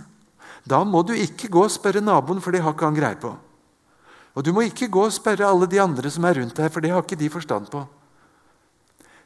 da 0.69 0.83
må 0.87 1.03
du 1.07 1.15
ikke 1.15 1.51
gå 1.51 1.65
og 1.67 1.75
spørre 1.75 2.03
naboen, 2.03 2.43
for 2.43 2.55
det 2.55 2.63
har 2.63 2.75
ikke 2.75 2.91
han 2.91 2.99
greie 2.99 3.19
på. 3.19 3.33
Og 4.33 4.45
du 4.47 4.53
må 4.55 4.65
ikke 4.67 4.91
gå 4.91 5.07
og 5.09 5.15
spørre 5.15 5.49
alle 5.49 5.67
de 5.71 5.81
andre 5.83 6.11
som 6.11 6.25
er 6.25 6.39
rundt 6.39 6.57
deg, 6.57 6.71
for 6.73 6.85
det 6.85 6.93
har 6.93 7.03
ikke 7.03 7.19
de 7.19 7.31
forstand 7.33 7.69
på. 7.73 7.83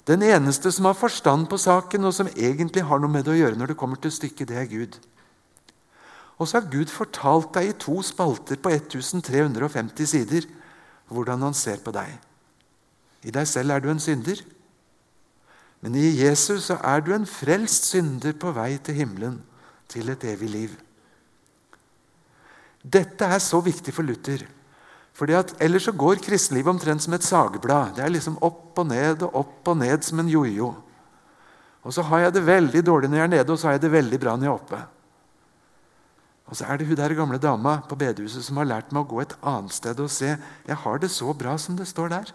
Den 0.06 0.22
eneste 0.22 0.70
som 0.72 0.86
har 0.86 0.94
forstand 0.94 1.48
på 1.50 1.58
saken, 1.58 2.04
og 2.06 2.14
som 2.14 2.30
egentlig 2.30 2.84
har 2.86 3.00
noe 3.02 3.10
med 3.10 3.26
det 3.26 3.34
å 3.34 3.38
gjøre 3.40 3.58
når 3.58 3.72
det 3.72 3.78
kommer 3.80 3.98
til 3.98 4.14
stykket, 4.14 4.52
det 4.52 4.58
er 4.60 4.70
Gud. 4.70 4.98
Og 6.38 6.46
så 6.46 6.60
har 6.60 6.70
Gud 6.70 6.92
fortalt 6.92 7.54
deg 7.56 7.70
i 7.70 7.78
to 7.80 7.98
spalter 8.06 8.60
på 8.60 8.70
1350 8.70 10.10
sider 10.10 10.46
hvordan 11.10 11.42
han 11.48 11.56
ser 11.56 11.80
på 11.82 11.94
deg. 11.94 12.12
I 13.26 13.34
deg 13.34 13.48
selv 13.50 13.74
er 13.74 13.82
du 13.82 13.90
en 13.90 14.02
synder, 14.02 14.42
men 15.82 15.96
i 15.98 16.08
Jesus 16.18 16.68
så 16.70 16.78
er 16.86 17.02
du 17.04 17.12
en 17.14 17.26
frelst 17.28 17.88
synder 17.90 18.34
på 18.38 18.52
vei 18.54 18.76
til 18.82 18.96
himmelen, 19.00 19.40
til 19.90 20.10
et 20.10 20.24
evig 20.26 20.50
liv. 20.50 20.76
Dette 22.82 23.26
er 23.26 23.42
så 23.42 23.58
viktig 23.62 23.94
for 23.94 24.06
Luther. 24.06 24.44
Fordi 25.16 25.32
at 25.32 25.54
Ellers 25.64 25.86
så 25.88 25.94
går 25.96 26.20
kristelivet 26.20 26.74
omtrent 26.74 27.02
som 27.02 27.14
et 27.16 27.24
sageblad. 27.24 27.94
Det 27.96 28.04
er 28.04 28.12
liksom 28.12 28.36
opp 28.44 28.76
og 28.76 28.90
ned 28.90 29.24
og 29.24 29.38
opp 29.40 29.70
og 29.72 29.78
ned 29.80 30.04
som 30.04 30.20
en 30.20 30.28
jojo. 30.28 30.74
Og 31.86 31.94
så 31.94 32.04
har 32.04 32.26
jeg 32.26 32.34
det 32.34 32.44
veldig 32.44 32.82
dårlig 32.84 33.08
når 33.08 33.20
jeg 33.20 33.24
er 33.24 33.32
nede, 33.32 33.52
og 33.52 33.58
så 33.58 33.68
har 33.68 33.76
jeg 33.76 33.86
det 33.86 33.92
veldig 33.94 34.20
bra 34.20 34.34
når 34.36 34.46
jeg 34.46 34.52
er 34.52 34.60
oppe. 34.60 34.82
Og 36.46 36.58
så 36.58 36.66
er 36.66 36.78
det 36.78 36.86
hun 36.86 36.98
der 36.98 37.14
gamle 37.16 37.38
dama 37.42 37.78
på 37.88 37.98
bedehuset 37.98 38.44
som 38.44 38.58
har 38.60 38.68
lært 38.68 38.92
meg 38.92 39.06
å 39.06 39.10
gå 39.10 39.22
et 39.22 39.34
annet 39.40 39.74
sted 39.74 39.98
og 40.02 40.12
se 40.12 40.34
jeg 40.36 40.80
har 40.84 41.00
det 41.02 41.10
så 41.10 41.32
bra 41.34 41.56
som 41.58 41.78
det 41.78 41.88
står 41.90 42.12
der. 42.12 42.32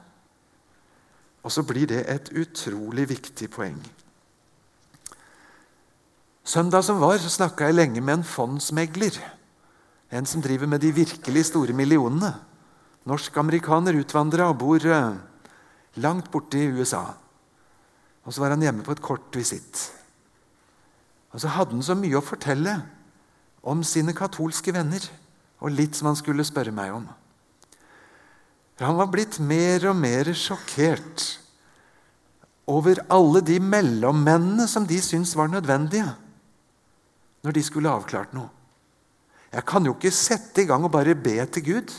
Og 1.45 1.53
så 1.53 1.63
blir 1.65 1.87
det 1.89 2.03
et 2.09 2.31
utrolig 2.37 3.07
viktig 3.09 3.49
poeng. 3.53 3.79
Søndag 6.43 6.83
som 6.83 6.99
var, 6.99 7.19
så 7.21 7.29
snakka 7.29 7.69
jeg 7.69 7.77
lenge 7.77 8.01
med 8.01 8.19
en 8.19 8.27
fondsmegler. 8.27 9.15
En 10.11 10.25
som 10.25 10.41
driver 10.41 10.67
med 10.67 10.81
de 10.81 10.91
virkelig 10.91 11.45
store 11.51 11.73
millionene. 11.77 12.33
Norsk-amerikaner 13.09 13.97
utvandra 13.97 14.51
og 14.51 14.59
bor 14.61 14.85
eh, 14.85 15.15
langt 16.03 16.29
borte 16.33 16.59
i 16.59 16.69
USA. 16.69 17.05
Og 18.25 18.33
så 18.33 18.43
var 18.43 18.53
han 18.53 18.61
hjemme 18.61 18.85
på 18.85 18.93
et 18.93 19.01
kort 19.03 19.33
visitt. 19.33 19.87
Og 21.31 21.41
så 21.41 21.49
hadde 21.55 21.73
han 21.73 21.85
så 21.85 21.95
mye 21.97 22.19
å 22.19 22.25
fortelle 22.25 22.75
om 23.61 23.81
sine 23.85 24.13
katolske 24.17 24.73
venner, 24.75 25.03
og 25.61 25.73
litt 25.73 25.97
som 25.97 26.09
han 26.09 26.17
skulle 26.17 26.45
spørre 26.45 26.73
meg 26.73 26.93
om. 26.93 27.05
For 28.75 28.89
han 28.89 28.97
var 28.97 29.11
blitt 29.13 29.37
mer 29.45 29.85
og 29.91 29.97
mer 30.01 30.31
sjokkert 30.37 31.27
over 32.71 33.01
alle 33.13 33.41
de 33.45 33.59
mellommennene 33.61 34.65
som 34.69 34.87
de 34.89 34.97
syntes 35.01 35.35
var 35.37 35.51
nødvendige 35.51 36.07
når 37.41 37.55
de 37.57 37.63
skulle 37.65 37.91
avklart 37.91 38.33
noe. 38.37 38.49
Jeg 39.51 39.65
kan 39.67 39.85
jo 39.85 39.93
ikke 39.93 40.13
sette 40.13 40.63
i 40.63 40.67
gang 40.69 40.85
og 40.87 40.93
bare 40.93 41.17
be 41.17 41.35
til 41.51 41.65
Gud. 41.65 41.93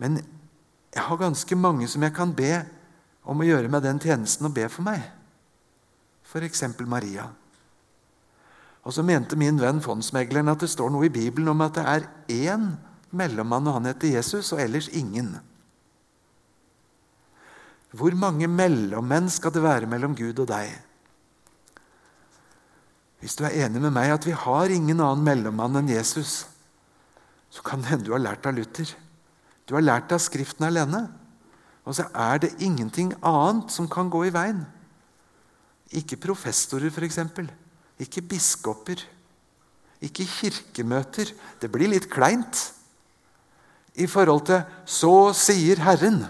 Men 0.00 0.18
jeg 0.90 1.04
har 1.06 1.20
ganske 1.20 1.56
mange 1.58 1.88
som 1.90 2.02
jeg 2.02 2.14
kan 2.16 2.32
be 2.36 2.54
om 3.28 3.42
å 3.42 3.46
gjøre 3.46 3.70
meg 3.70 3.84
den 3.84 4.00
tjenesten 4.02 4.48
og 4.48 4.56
be 4.56 4.66
for 4.72 4.86
meg. 4.86 5.04
F.eks. 6.26 6.64
Maria. 6.88 7.28
Og 8.86 8.94
så 8.96 9.04
mente 9.04 9.36
min 9.38 9.60
venn 9.60 9.82
fondsmegleren 9.84 10.50
at 10.52 10.62
det 10.64 10.70
står 10.72 10.92
noe 10.94 11.08
i 11.08 11.12
Bibelen 11.12 11.52
om 11.52 11.64
at 11.66 11.76
det 11.76 11.84
er 11.84 12.06
én 12.32 12.70
mellommann, 13.12 13.66
og 13.68 13.80
han 13.80 13.90
heter 13.90 14.14
Jesus, 14.16 14.52
og 14.54 14.62
ellers 14.62 14.88
ingen. 14.96 15.34
Hvor 17.90 18.14
mange 18.16 18.46
mellommenn 18.48 19.28
skal 19.30 19.52
det 19.52 19.64
være 19.64 19.90
mellom 19.90 20.14
Gud 20.16 20.38
og 20.38 20.48
deg? 20.48 20.72
Hvis 23.20 23.36
du 23.36 23.44
er 23.44 23.66
enig 23.66 23.82
med 23.82 23.92
meg 23.92 24.14
at 24.14 24.24
vi 24.24 24.32
har 24.32 24.72
ingen 24.72 25.02
annen 25.02 25.26
mellommann 25.26 25.76
enn 25.82 25.90
Jesus, 25.92 26.46
så 27.52 27.64
kan 27.66 27.82
det 27.82 27.90
hende 27.92 28.06
du 28.06 28.14
har 28.14 28.22
lært 28.22 28.46
av 28.48 28.56
Luther. 28.56 28.94
Du 29.70 29.76
har 29.76 29.86
lært 29.86 30.10
av 30.10 30.18
Skriften 30.18 30.66
alene. 30.66 31.04
Og 31.86 31.94
så 31.94 32.08
er 32.10 32.42
det 32.42 32.56
ingenting 32.58 33.12
annet 33.22 33.70
som 33.70 33.86
kan 33.90 34.10
gå 34.10 34.24
i 34.26 34.32
veien. 34.34 34.64
Ikke 35.94 36.18
professorer, 36.18 36.90
f.eks. 36.90 37.20
Ikke 38.02 38.24
biskoper. 38.32 39.04
Ikke 40.02 40.26
kirkemøter. 40.26 41.30
Det 41.62 41.70
blir 41.70 41.92
litt 41.92 42.10
kleint 42.10 42.72
i 43.94 44.06
forhold 44.06 44.46
til 44.46 44.62
'Så 44.86 45.32
sier 45.34 45.76
Herren'. 45.76 46.26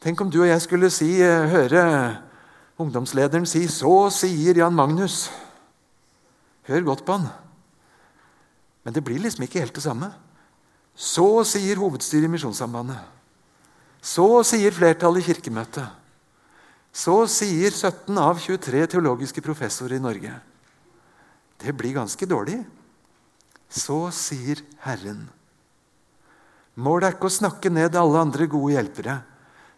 Tenk 0.00 0.20
om 0.20 0.30
du 0.30 0.42
og 0.42 0.48
jeg 0.48 0.62
skulle 0.62 0.90
si, 0.90 1.22
eh, 1.22 1.48
høre 1.48 2.18
ungdomslederen 2.78 3.46
si 3.46 3.66
'Så 3.66 4.10
sier 4.10 4.54
Jan 4.54 4.74
Magnus'. 4.74 5.30
Hør 6.68 6.84
godt 6.84 7.04
på 7.04 7.12
han. 7.18 7.28
Men 8.84 8.94
det 8.94 9.04
blir 9.04 9.18
liksom 9.18 9.42
ikke 9.42 9.60
helt 9.60 9.74
det 9.74 9.82
samme. 9.82 10.12
Så 10.98 11.44
sier 11.46 11.78
hovedstyret 11.78 12.26
i 12.26 12.32
Misjonssambandet. 12.32 12.98
Så 14.02 14.42
sier 14.46 14.74
flertallet 14.74 15.22
i 15.22 15.30
Kirkemøtet. 15.30 15.86
Så 16.90 17.20
sier 17.30 17.70
17 17.70 18.18
av 18.18 18.40
23 18.42 18.82
teologiske 18.96 19.42
professorer 19.44 19.98
i 19.98 20.02
Norge. 20.02 20.32
Det 21.62 21.74
blir 21.78 21.94
ganske 22.00 22.26
dårlig. 22.26 22.58
Så 23.70 24.08
sier 24.16 24.64
Herren. 24.82 25.28
Målet 26.78 27.08
er 27.08 27.16
ikke 27.16 27.30
å 27.30 27.36
snakke 27.36 27.70
ned 27.70 27.94
alle 27.98 28.22
andre 28.22 28.46
gode 28.50 28.74
hjelpere. 28.74 29.20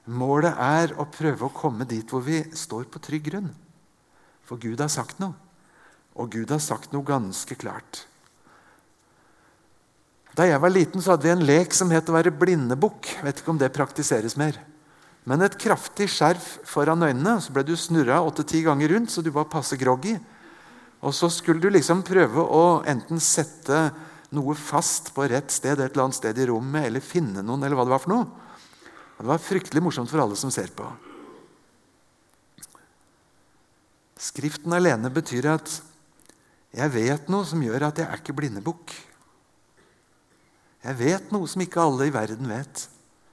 Målet 0.09 0.57
er 0.57 0.95
å 1.01 1.09
prøve 1.09 1.49
å 1.49 1.53
komme 1.53 1.85
dit 1.89 2.09
hvor 2.09 2.25
vi 2.25 2.43
står 2.57 2.89
på 2.89 3.01
trygg 3.05 3.29
grunn. 3.29 3.51
For 4.49 4.61
Gud 4.61 4.81
har 4.81 4.93
sagt 4.93 5.21
noe, 5.21 5.37
og 6.17 6.33
Gud 6.33 6.53
har 6.53 6.63
sagt 6.65 6.95
noe 6.97 7.07
ganske 7.07 7.57
klart. 7.61 8.07
Da 10.41 10.47
jeg 10.49 10.61
var 10.63 10.73
liten, 10.73 11.03
så 11.05 11.13
hadde 11.13 11.27
vi 11.27 11.33
en 11.35 11.43
lek 11.45 11.75
som 11.77 11.91
het 11.93 12.07
å 12.09 12.15
være 12.15 12.33
blindebukk. 12.33 13.11
Vet 13.27 13.43
ikke 13.43 13.53
om 13.53 13.59
det 13.61 13.75
praktiseres 13.75 14.39
mer. 14.41 14.57
Men 15.29 15.45
et 15.45 15.59
kraftig 15.61 16.07
skjerf 16.09 16.47
foran 16.65 17.05
øynene, 17.05 17.35
så 17.45 17.53
ble 17.53 17.61
du 17.69 17.75
snurra 17.77 18.23
åtte-ti 18.25 18.63
ganger 18.65 18.95
rundt, 18.95 19.13
så 19.13 19.21
du 19.21 19.29
var 19.35 19.51
passe 19.53 19.77
groggy. 19.77 20.15
Og 21.05 21.13
så 21.13 21.29
skulle 21.29 21.61
du 21.61 21.69
liksom 21.69 22.01
prøve 22.09 22.41
å 22.41 22.81
enten 22.89 23.21
sette 23.21 23.91
noe 24.33 24.57
fast 24.57 25.11
på 25.13 25.27
rett 25.29 25.53
sted 25.53 25.77
et 25.77 25.91
eller 25.91 26.07
annet 26.07 26.21
sted 26.23 26.41
i 26.41 26.49
rommet, 26.49 26.89
eller 26.89 27.05
finne 27.05 27.45
noen, 27.45 27.61
eller 27.61 27.77
hva 27.77 27.85
det 27.85 27.95
var 27.99 28.05
for 28.07 28.15
noe. 28.15 28.49
Og 29.19 29.21
Det 29.21 29.31
var 29.35 29.45
fryktelig 29.45 29.85
morsomt 29.85 30.09
for 30.09 30.25
alle 30.25 30.41
som 30.41 30.55
ser 30.55 30.73
på. 30.73 30.89
Skriften 34.17 34.73
alene 34.73 35.13
betyr 35.13 35.53
at 35.53 35.77
jeg 36.81 36.97
vet 36.97 37.29
noe 37.29 37.45
som 37.45 37.61
gjør 37.61 37.91
at 37.91 38.01
jeg 38.01 38.09
er 38.09 38.25
ikke 38.25 38.41
blindebukk. 38.41 38.97
Jeg 40.81 40.97
vet 40.97 41.33
noe 41.35 41.49
som 41.51 41.61
ikke 41.61 41.83
alle 41.83 42.09
i 42.09 42.15
verden 42.15 42.49
vet. 42.49 42.87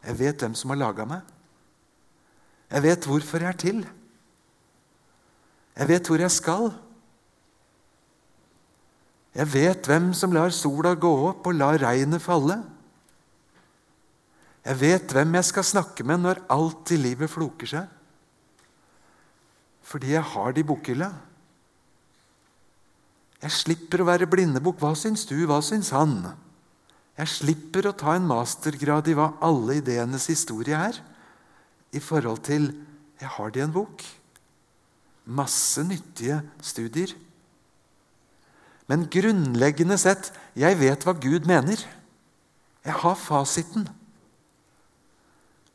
Jeg 0.03 0.19
vet 0.19 0.43
hvem 0.43 0.55
som 0.57 0.73
har 0.73 0.81
laga 0.81 1.05
meg. 1.07 1.21
Jeg 2.67 2.83
vet 2.83 3.07
hvorfor 3.07 3.43
jeg 3.43 3.53
er 3.53 3.61
til. 3.61 3.79
Jeg 5.77 5.89
vet 5.91 6.09
hvor 6.09 6.19
jeg 6.19 6.33
skal. 6.33 6.71
Jeg 9.37 9.53
vet 9.53 9.87
hvem 9.87 10.09
som 10.17 10.33
lar 10.33 10.51
sola 10.55 10.95
gå 10.97 11.11
opp 11.29 11.47
og 11.47 11.55
lar 11.55 11.77
regnet 11.79 12.23
falle. 12.23 12.57
Jeg 14.67 14.79
vet 14.81 15.13
hvem 15.15 15.37
jeg 15.37 15.47
skal 15.47 15.63
snakke 15.63 16.03
med 16.03 16.25
når 16.25 16.41
alt 16.51 16.91
i 16.91 16.97
livet 16.99 17.31
floker 17.31 17.69
seg. 17.69 17.85
Fordi 19.87 20.11
jeg 20.17 20.25
har 20.33 20.51
det 20.51 20.65
i 20.65 20.67
bokhylla. 20.67 21.07
Jeg 23.39 23.53
slipper 23.53 24.01
å 24.03 24.09
være 24.09 24.27
blindebukk. 24.27 24.81
Hva 24.81 24.91
syns 24.97 25.23
du? 25.29 25.37
Hva 25.47 25.61
syns 25.63 25.93
han? 25.95 26.17
Jeg 27.17 27.33
slipper 27.33 27.89
å 27.89 27.95
ta 27.97 28.13
en 28.13 28.27
mastergrad 28.29 29.07
i 29.09 29.15
hva 29.17 29.31
alle 29.41 29.79
ideenes 29.79 30.27
historie 30.29 30.77
er, 30.77 31.00
i 31.95 32.01
forhold 32.03 32.43
til 32.45 32.69
jeg 33.17 33.29
har 33.38 33.53
det 33.53 33.63
i 33.63 33.65
en 33.65 33.74
bok. 33.74 34.03
Masse 35.25 35.81
nyttige 35.83 36.39
studier. 36.62 37.15
Men 38.88 39.07
grunnleggende 39.12 39.97
sett 40.00 40.29
jeg 40.55 40.77
vet 40.79 41.03
hva 41.03 41.15
Gud 41.17 41.47
mener. 41.50 41.81
Jeg 42.86 43.00
har 43.01 43.17
fasiten. 43.19 43.88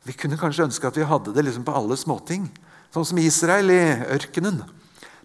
Vi 0.03 0.15
kunne 0.17 0.39
kanskje 0.39 0.65
ønske 0.65 0.87
at 0.87 0.97
vi 0.97 1.07
hadde 1.07 1.33
det 1.35 1.43
liksom 1.45 1.65
på 1.67 1.75
alle 1.75 1.97
småting. 1.99 2.47
Sånn 2.93 3.05
som 3.07 3.19
Israel 3.21 3.69
i 3.73 3.83
ørkenen. 4.15 4.63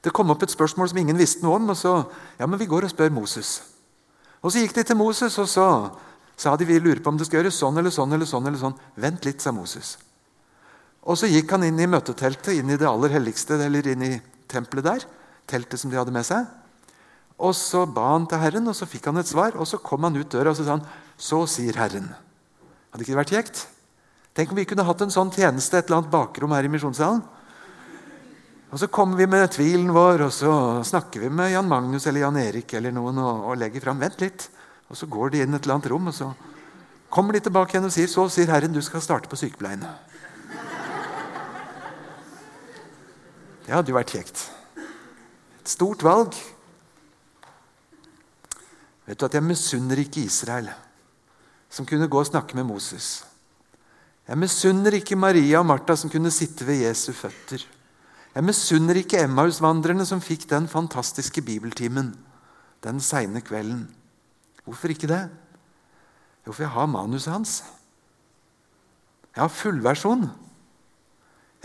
Det 0.02 0.12
kom 0.14 0.30
opp 0.34 0.44
et 0.44 0.52
spørsmål 0.52 0.90
som 0.90 1.00
ingen 1.00 1.18
visste 1.18 1.42
noe 1.44 1.56
om. 1.58 1.70
og 1.70 1.78
så, 1.78 1.94
ja, 2.38 2.46
men 2.46 2.58
vi 2.58 2.68
går 2.68 2.86
og 2.86 2.92
spør 2.92 3.10
Moses. 3.14 3.62
Og 4.42 4.52
Så 4.52 4.62
gikk 4.62 4.74
de 4.74 4.84
til 4.86 4.96
Moses, 4.96 5.38
og 5.38 5.48
så 5.50 5.66
sa 6.38 6.54
de 6.56 6.66
vi 6.68 6.78
lurer 6.78 7.02
på 7.02 7.10
om 7.10 7.18
det 7.18 7.26
skal 7.26 7.42
gjøres 7.42 7.58
sånn 7.58 7.80
eller 7.80 7.90
sånn. 7.90 8.12
eller 8.14 8.26
sånn 8.26 8.46
eller 8.46 8.60
sånn. 8.60 8.76
Vent 8.94 9.26
litt, 9.26 9.42
sa 9.42 9.50
Moses. 9.52 9.96
Og 11.02 11.18
Så 11.18 11.26
gikk 11.26 11.50
han 11.50 11.64
inn 11.66 11.80
i 11.80 11.88
møteteltet, 11.90 12.54
inn 12.54 12.70
i 12.70 12.76
det 12.78 12.86
aller 12.86 13.10
helligste, 13.10 13.58
eller 13.58 13.86
inn 13.90 14.02
i 14.06 14.20
tempelet 14.46 14.84
der. 14.84 15.06
Teltet 15.48 15.80
som 15.80 15.90
de 15.90 15.98
hadde 15.98 16.14
med 16.14 16.26
seg. 16.26 16.46
Og 17.38 17.54
Så 17.54 17.86
ba 17.86 18.12
han 18.12 18.26
til 18.30 18.38
Herren, 18.38 18.68
og 18.68 18.76
så 18.76 18.86
fikk 18.86 19.10
han 19.10 19.18
et 19.18 19.26
svar. 19.26 19.56
Og 19.56 19.66
Så 19.66 19.82
kom 19.82 20.04
han 20.04 20.16
ut 20.16 20.30
døra 20.30 20.50
og 20.50 20.56
så 20.56 20.64
sa 20.64 20.76
han, 20.76 20.86
så 21.18 21.46
sier 21.46 21.74
Herren. 21.74 22.14
Hadde 22.92 23.02
ikke 23.02 23.16
det 23.16 23.22
vært 23.24 23.34
kjekt? 23.34 23.66
Tenk 24.34 24.52
om 24.52 24.56
vi 24.60 24.64
kunne 24.70 24.86
hatt 24.86 25.00
en 25.02 25.10
sånn 25.10 25.32
tjeneste 25.34 25.78
et 25.78 25.88
eller 25.88 25.98
annet 25.98 26.12
bakrom 26.12 26.52
her 26.54 26.62
i 26.62 26.70
misjonssalen. 26.70 27.22
Og 28.70 28.78
Så 28.78 28.86
kommer 28.86 29.16
vi 29.16 29.26
med 29.26 29.50
tvilen 29.50 29.90
vår, 29.90 30.22
og 30.28 30.32
så 30.32 30.84
snakker 30.84 31.20
vi 31.24 31.30
med 31.32 31.50
Jan 31.50 31.66
Magnus 31.66 32.06
eller 32.06 32.20
Jan 32.20 32.36
Erik 32.36 32.74
eller 32.74 32.92
noen 32.92 33.18
og, 33.18 33.44
og 33.48 33.56
legger 33.56 33.80
fram. 33.80 33.98
Vent 33.98 34.20
litt. 34.20 34.50
Og 34.88 34.96
Så 34.96 35.06
går 35.06 35.30
de 35.30 35.42
inn 35.44 35.54
et 35.54 35.62
eller 35.62 35.76
annet 35.76 35.90
rom, 35.92 36.08
og 36.08 36.14
så 36.14 36.32
kommer 37.12 37.36
de 37.36 37.40
tilbake 37.44 37.74
igjen 37.74 37.88
og 37.88 37.92
sier 37.92 38.08
så 38.08 38.24
sier 38.32 38.48
Herren, 38.52 38.72
du 38.72 38.80
skal 38.84 39.04
starte 39.04 39.28
på 39.28 39.36
sykepleien. 39.36 39.84
Det 43.66 43.74
hadde 43.74 43.92
jo 43.92 43.98
vært 43.98 44.14
kjekt. 44.16 44.46
Et 45.60 45.68
stort 45.68 46.02
valg. 46.04 46.36
Vet 49.04 49.18
du 49.18 49.24
at 49.26 49.34
Jeg 49.34 49.44
misunner 49.44 50.00
ikke 50.00 50.24
Israel, 50.24 50.70
som 51.68 51.84
kunne 51.84 52.08
gå 52.08 52.20
og 52.20 52.30
snakke 52.30 52.56
med 52.56 52.64
Moses. 52.68 53.24
Jeg 54.28 54.40
misunner 54.40 54.96
ikke 54.96 55.16
Maria 55.16 55.60
og 55.60 55.68
Martha 55.68 55.96
som 55.96 56.10
kunne 56.12 56.32
sitte 56.32 56.64
ved 56.64 56.82
Jesu 56.84 57.12
føtter. 57.12 57.64
Jeg 58.34 58.44
misunner 58.44 58.96
ikke 59.00 59.20
Emmaus-vandrerne 59.24 60.04
som 60.08 60.20
fikk 60.20 60.48
den 60.48 60.68
fantastiske 60.68 61.42
bibeltimen 61.44 62.12
den 62.84 63.00
seine 63.00 63.40
kvelden. 63.40 63.88
Hvorfor 64.68 64.92
ikke 64.92 65.08
det? 65.08 65.22
Jo, 66.44 66.52
for 66.52 66.66
jeg 66.66 66.72
har 66.74 66.90
manuset 66.92 67.32
hans. 67.32 67.62
Jeg 69.32 69.40
har 69.40 69.52
fullversjon. 69.52 70.26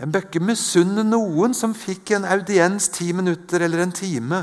Jeg 0.00 0.10
bør 0.10 0.24
ikke 0.26 0.42
misunne 0.42 1.04
noen 1.06 1.54
som 1.54 1.76
fikk 1.76 2.14
en 2.16 2.26
audiens 2.26 2.88
ti 2.92 3.12
minutter 3.14 3.62
eller 3.62 3.84
en 3.84 3.94
time, 3.94 4.40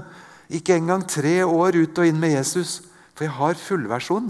ikke 0.52 0.78
engang 0.78 1.04
tre 1.08 1.42
år 1.44 1.80
ut 1.80 2.00
og 2.00 2.08
inn 2.08 2.20
med 2.22 2.36
Jesus, 2.36 2.82
for 3.16 3.26
jeg 3.26 3.36
har 3.36 3.60
fullversjon. 3.60 4.30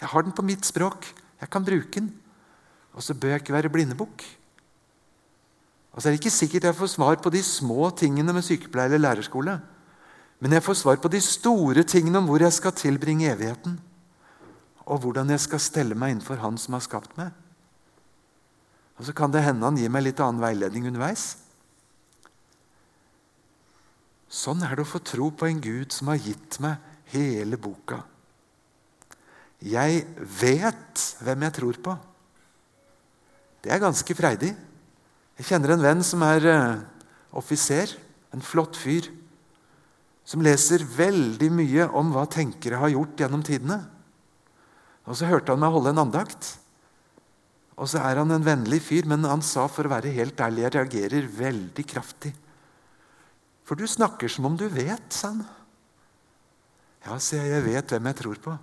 Jeg 0.00 0.12
har 0.12 0.24
den 0.24 0.36
på 0.36 0.44
mitt 0.46 0.64
språk. 0.64 1.08
Jeg 1.40 1.50
kan 1.52 1.64
bruke 1.64 1.92
den. 1.98 2.12
Og 2.96 3.04
så 3.04 3.14
bør 3.14 3.34
jeg 3.34 3.42
ikke 3.42 3.56
være 3.56 3.72
blindebukk. 3.72 4.24
Og 5.92 6.00
så 6.00 6.08
er 6.08 6.14
det 6.14 6.20
ikke 6.20 6.32
sikkert 6.32 6.68
jeg 6.68 6.78
får 6.78 6.94
svar 6.94 7.18
på 7.20 7.32
de 7.32 7.42
små 7.44 7.90
tingene 7.96 8.32
med 8.32 8.46
sykepleie 8.46 8.88
eller 8.88 9.02
lærerskole. 9.02 9.58
Men 10.40 10.56
jeg 10.56 10.64
får 10.64 10.78
svar 10.80 11.00
på 11.00 11.10
de 11.12 11.20
store 11.20 11.84
tingene 11.84 12.20
om 12.20 12.28
hvor 12.28 12.40
jeg 12.40 12.56
skal 12.56 12.72
tilbringe 12.76 13.28
evigheten. 13.28 13.76
Og 14.88 15.04
hvordan 15.04 15.30
jeg 15.34 15.44
skal 15.44 15.62
stelle 15.62 15.94
meg 15.98 16.14
innenfor 16.14 16.40
Han 16.40 16.56
som 16.58 16.74
har 16.74 16.84
skapt 16.84 17.12
meg. 17.20 17.30
Og 18.98 19.06
så 19.08 19.14
kan 19.16 19.32
det 19.32 19.44
hende 19.44 19.64
han 19.64 19.78
gir 19.80 19.92
meg 19.92 20.04
litt 20.04 20.20
annen 20.20 20.42
veiledning 20.42 20.88
underveis. 20.90 21.34
Sånn 24.30 24.62
er 24.62 24.76
det 24.76 24.84
å 24.84 24.88
få 24.88 25.00
tro 25.02 25.30
på 25.34 25.48
en 25.48 25.60
Gud 25.62 25.92
som 25.92 26.10
har 26.12 26.20
gitt 26.20 26.60
meg 26.62 26.80
hele 27.12 27.58
boka. 27.60 28.02
Jeg 29.60 30.04
vet 30.40 31.06
hvem 31.20 31.46
jeg 31.46 31.56
tror 31.56 31.80
på. 31.84 31.96
Det 33.60 33.72
er 33.72 33.82
ganske 33.82 34.16
freidig. 34.16 34.54
Jeg 35.36 35.48
kjenner 35.48 35.74
en 35.74 35.84
venn 35.84 36.04
som 36.06 36.22
er 36.24 36.46
uh, 36.48 36.84
offiser. 37.36 37.92
En 38.32 38.44
flott 38.44 38.78
fyr. 38.78 39.10
Som 40.30 40.44
leser 40.46 40.84
veldig 40.86 41.48
mye 41.50 41.88
om 41.98 42.12
hva 42.14 42.22
tenkere 42.30 42.78
har 42.78 42.92
gjort 42.92 43.18
gjennom 43.18 43.42
tidene. 43.42 43.80
Og 45.10 45.16
Så 45.18 45.26
hørte 45.26 45.50
han 45.50 45.62
meg 45.62 45.74
holde 45.74 45.90
en 45.90 46.04
andakt. 46.04 46.52
Og 47.80 47.88
så 47.88 47.98
er 48.04 48.20
han 48.20 48.30
en 48.30 48.44
vennlig 48.44 48.78
fyr, 48.84 49.08
men 49.08 49.24
han 49.26 49.42
sa 49.42 49.64
for 49.66 49.88
å 49.88 49.94
være 49.94 50.12
helt 50.12 50.38
ærlig 50.44 50.66
jeg 50.66 50.74
reagerer 50.76 51.30
veldig 51.38 51.84
kraftig. 51.88 52.30
For 53.64 53.78
du 53.78 53.88
snakker 53.88 54.30
som 54.30 54.46
om 54.46 54.58
du 54.60 54.68
vet, 54.70 55.08
sa 55.14 55.32
han. 55.32 55.40
Ja, 57.06 57.16
sier 57.16 57.40
jeg, 57.40 57.54
jeg 57.56 57.66
vet 57.70 57.94
hvem 57.94 58.10
jeg 58.10 58.18
tror 58.20 58.42
på. 58.44 58.56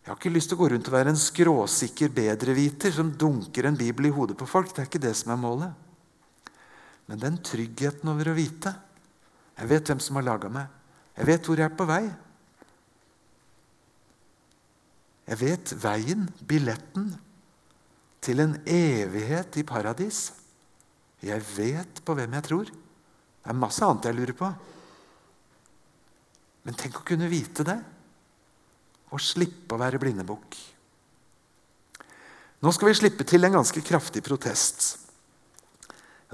Jeg 0.00 0.12
har 0.12 0.18
ikke 0.18 0.32
lyst 0.32 0.48
til 0.50 0.56
å 0.56 0.62
gå 0.62 0.70
rundt 0.72 0.88
og 0.88 0.94
være 0.96 1.12
en 1.12 1.20
skråsikker 1.20 2.12
bedreviter 2.14 2.94
som 2.94 3.12
dunker 3.12 3.68
en 3.68 3.76
bibel 3.78 4.08
i 4.08 4.14
hodet 4.14 4.38
på 4.38 4.48
folk. 4.48 4.72
Det 4.72 4.84
er 4.84 4.88
ikke 4.88 5.02
det 5.02 5.12
som 5.18 5.34
er 5.34 5.40
målet. 5.42 6.56
Men 7.10 7.22
den 7.22 7.38
tryggheten 7.44 8.10
over 8.10 8.32
å 8.32 8.36
vite 8.38 8.72
Jeg 9.56 9.70
vet 9.70 9.90
hvem 9.90 10.00
som 10.04 10.18
har 10.18 10.26
laga 10.26 10.50
meg. 10.52 10.72
Jeg 11.16 11.28
vet 11.30 11.48
hvor 11.48 11.60
jeg 11.60 11.70
er 11.70 11.76
på 11.76 11.88
vei. 11.88 12.02
Jeg 15.26 15.40
vet 15.40 15.72
veien, 15.82 16.26
billetten, 16.46 17.08
til 18.22 18.42
en 18.42 18.54
evighet 18.68 19.58
i 19.58 19.64
paradis. 19.66 20.28
Jeg 21.24 21.42
vet 21.56 22.02
på 22.04 22.14
hvem 22.14 22.36
jeg 22.36 22.46
tror. 22.46 22.70
Det 22.70 23.52
er 23.52 23.58
masse 23.58 23.84
annet 23.86 24.06
jeg 24.08 24.18
lurer 24.18 24.36
på. 24.36 24.50
Men 26.66 26.78
tenk 26.78 27.00
å 27.00 27.06
kunne 27.06 27.30
vite 27.30 27.66
det 27.66 27.78
og 29.14 29.22
slippe 29.22 29.76
å 29.76 29.80
være 29.80 30.00
blindebukk. 30.02 30.56
Nå 32.62 32.72
skal 32.74 32.90
vi 32.90 32.98
slippe 32.98 33.26
til 33.28 33.46
en 33.46 33.54
ganske 33.60 33.82
kraftig 33.86 34.24
protest. 34.26 34.96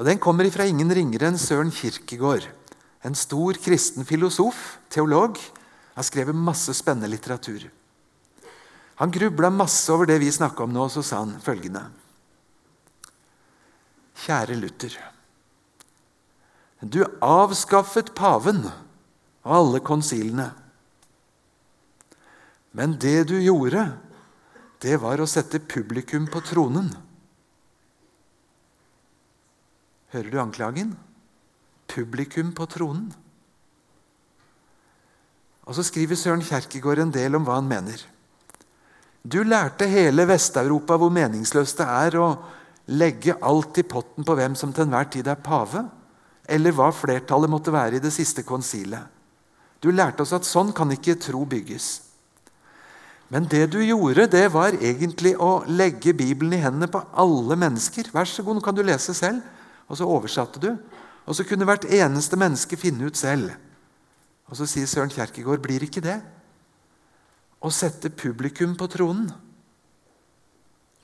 Og 0.01 0.07
Den 0.09 0.21
kommer 0.23 0.49
fra 0.51 0.65
ingen 0.65 0.89
ringere 0.89 1.29
enn 1.29 1.41
Søren 1.41 1.73
Kirkegård. 1.75 2.47
En 3.03 3.15
stor 3.19 3.59
kristen 3.59 4.07
filosof, 4.07 4.79
teolog, 4.89 5.39
har 5.95 6.07
skrevet 6.07 6.39
masse 6.39 6.75
spennende 6.75 7.11
litteratur. 7.11 7.67
Han 9.03 9.11
grubla 9.11 9.51
masse 9.51 9.91
over 9.93 10.07
det 10.07 10.21
vi 10.23 10.31
snakka 10.33 10.65
om 10.65 10.73
nå, 10.73 10.87
og 10.87 10.95
så 10.95 11.03
sa 11.03 11.25
han 11.25 11.35
følgende 11.43 11.89
Kjære 14.23 14.55
Luther. 14.55 14.95
Du 16.83 17.03
avskaffet 17.23 18.13
paven 18.15 18.65
og 19.43 19.55
alle 19.57 19.81
konsilene. 19.83 20.53
Men 22.71 22.95
det 23.03 23.29
du 23.31 23.37
gjorde, 23.43 23.89
det 24.83 24.99
var 25.03 25.19
å 25.19 25.29
sette 25.31 25.59
publikum 25.59 26.29
på 26.31 26.43
tronen. 26.47 26.93
Hører 30.15 30.31
du 30.31 30.39
anklagen? 30.43 30.95
Publikum 31.93 32.55
på 32.57 32.67
tronen. 32.67 33.11
Og 35.63 35.77
Så 35.77 35.85
skriver 35.87 36.19
Søren 36.19 36.43
Kjerkegaard 36.43 37.05
en 37.05 37.15
del 37.15 37.37
om 37.37 37.45
hva 37.47 37.61
han 37.61 37.69
mener. 37.69 38.01
Du 39.23 39.43
lærte 39.47 39.87
hele 39.87 40.27
Vest-Europa 40.27 40.97
hvor 40.99 41.13
meningsløst 41.15 41.79
det 41.79 41.87
er 41.87 42.17
å 42.19 42.29
legge 42.91 43.37
alt 43.39 43.79
i 43.79 43.85
potten 43.87 44.27
på 44.27 44.35
hvem 44.35 44.57
som 44.59 44.73
til 44.75 44.89
enhver 44.89 45.07
tid 45.13 45.29
er 45.31 45.39
pave, 45.39 45.85
eller 46.51 46.75
hva 46.75 46.89
flertallet 46.91 47.51
måtte 47.51 47.75
være 47.75 48.01
i 48.01 48.03
det 48.03 48.11
siste 48.11 48.43
konsilet. 48.43 49.07
Du 49.83 49.93
lærte 49.95 50.25
oss 50.25 50.35
at 50.35 50.47
sånn 50.47 50.73
kan 50.75 50.91
ikke 50.91 51.21
tro 51.23 51.45
bygges. 51.47 51.87
Men 53.33 53.47
det 53.49 53.71
du 53.73 53.79
gjorde, 53.81 54.27
det 54.29 54.45
var 54.53 54.75
egentlig 54.77 55.33
å 55.41 55.63
legge 55.71 56.13
Bibelen 56.13 56.59
i 56.59 56.61
hendene 56.61 56.91
på 56.91 57.01
alle 57.17 57.57
mennesker. 57.57 58.11
Vær 58.13 58.29
så 58.29 58.45
god, 58.45 58.59
nå 58.59 58.65
kan 58.65 58.77
du 58.77 58.83
lese 58.85 59.15
selv. 59.17 59.41
Og 59.89 59.97
så 59.99 60.09
oversatte 60.09 60.61
du. 60.61 60.75
Og 61.27 61.37
så 61.39 61.47
kunne 61.47 61.67
hvert 61.69 61.87
eneste 61.87 62.39
menneske 62.39 62.79
finne 62.81 63.07
ut 63.07 63.19
selv. 63.19 63.53
Og 64.51 64.59
så 64.59 64.67
sier 64.69 64.89
Søren 64.91 65.13
Kjerkegaard, 65.13 65.63
blir 65.65 65.85
ikke 65.87 66.03
det 66.05 66.19
å 67.63 67.71
sette 67.71 68.11
publikum 68.11 68.75
på 68.79 68.89
tronen? 68.91 69.31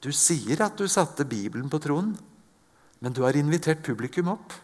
Du 0.02 0.10
sier 0.14 0.60
at 0.62 0.78
du 0.78 0.86
satte 0.90 1.26
Bibelen 1.26 1.70
på 1.70 1.80
tronen, 1.82 2.14
men 3.02 3.14
du 3.14 3.22
har 3.24 3.38
invitert 3.38 3.82
publikum 3.86 4.30
opp. 4.34 4.54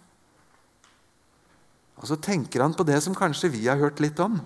Og 1.99 2.07
så 2.11 2.19
tenker 2.19 2.63
han 2.63 2.75
på 2.75 2.87
det 2.87 2.99
som 3.03 3.15
kanskje 3.17 3.53
vi 3.55 3.65
har 3.67 3.79
hørt 3.81 4.03
litt 4.03 4.19
om. 4.23 4.41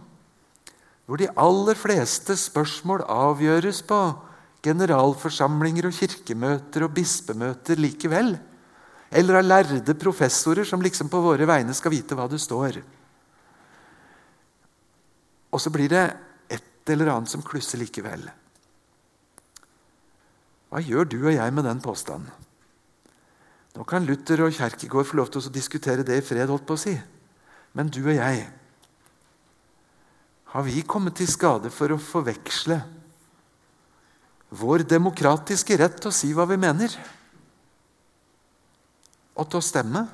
Hvor 1.09 1.21
de 1.21 1.31
aller 1.41 1.77
fleste 1.77 2.37
spørsmål 2.37 3.07
avgjøres 3.09 3.81
på 3.89 4.01
generalforsamlinger 4.65 5.89
og 5.89 5.97
kirkemøter 5.97 6.85
og 6.85 6.95
bispemøter 6.97 7.81
likevel. 7.81 8.35
Eller 9.11 9.39
av 9.39 9.47
lærde 9.47 9.95
professorer 9.97 10.69
som 10.69 10.83
liksom 10.85 11.09
på 11.09 11.21
våre 11.25 11.47
vegne 11.49 11.75
skal 11.77 11.95
vite 11.95 12.17
hva 12.17 12.27
det 12.29 12.41
står. 12.43 12.81
Og 15.49 15.63
så 15.63 15.73
blir 15.73 15.89
det 15.89 16.05
et 16.53 16.93
eller 16.93 17.15
annet 17.15 17.33
som 17.33 17.45
klusser 17.45 17.81
likevel. 17.81 18.27
Hva 20.69 20.83
gjør 20.85 21.09
du 21.09 21.19
og 21.23 21.33
jeg 21.33 21.55
med 21.57 21.65
den 21.65 21.81
påstanden? 21.81 22.29
Nå 23.79 23.85
kan 23.89 24.05
Luther 24.05 24.43
og 24.43 24.53
Kjerkegård 24.53 25.07
få 25.07 25.17
lov 25.21 25.29
til 25.33 25.41
å 25.41 25.55
diskutere 25.55 26.05
det 26.05 26.19
i 26.19 26.25
fred, 26.25 26.49
holdt 26.51 26.67
på 26.69 26.77
å 26.77 26.81
si. 26.81 26.97
Men 27.77 27.93
du 27.93 28.01
og 28.03 28.17
jeg 28.17 28.49
Har 30.49 30.65
vi 30.65 30.81
kommet 30.81 31.19
til 31.21 31.29
skade 31.29 31.69
for 31.69 31.93
å 31.93 31.99
forveksle 32.01 32.79
vår 34.49 34.87
demokratiske 34.89 35.77
rett 35.77 35.99
til 36.01 36.09
å 36.09 36.15
si 36.17 36.31
hva 36.33 36.47
vi 36.49 36.57
mener, 36.57 36.95
og 39.39 39.47
til 39.49 39.61
å 39.61 39.65
stemme, 39.65 40.07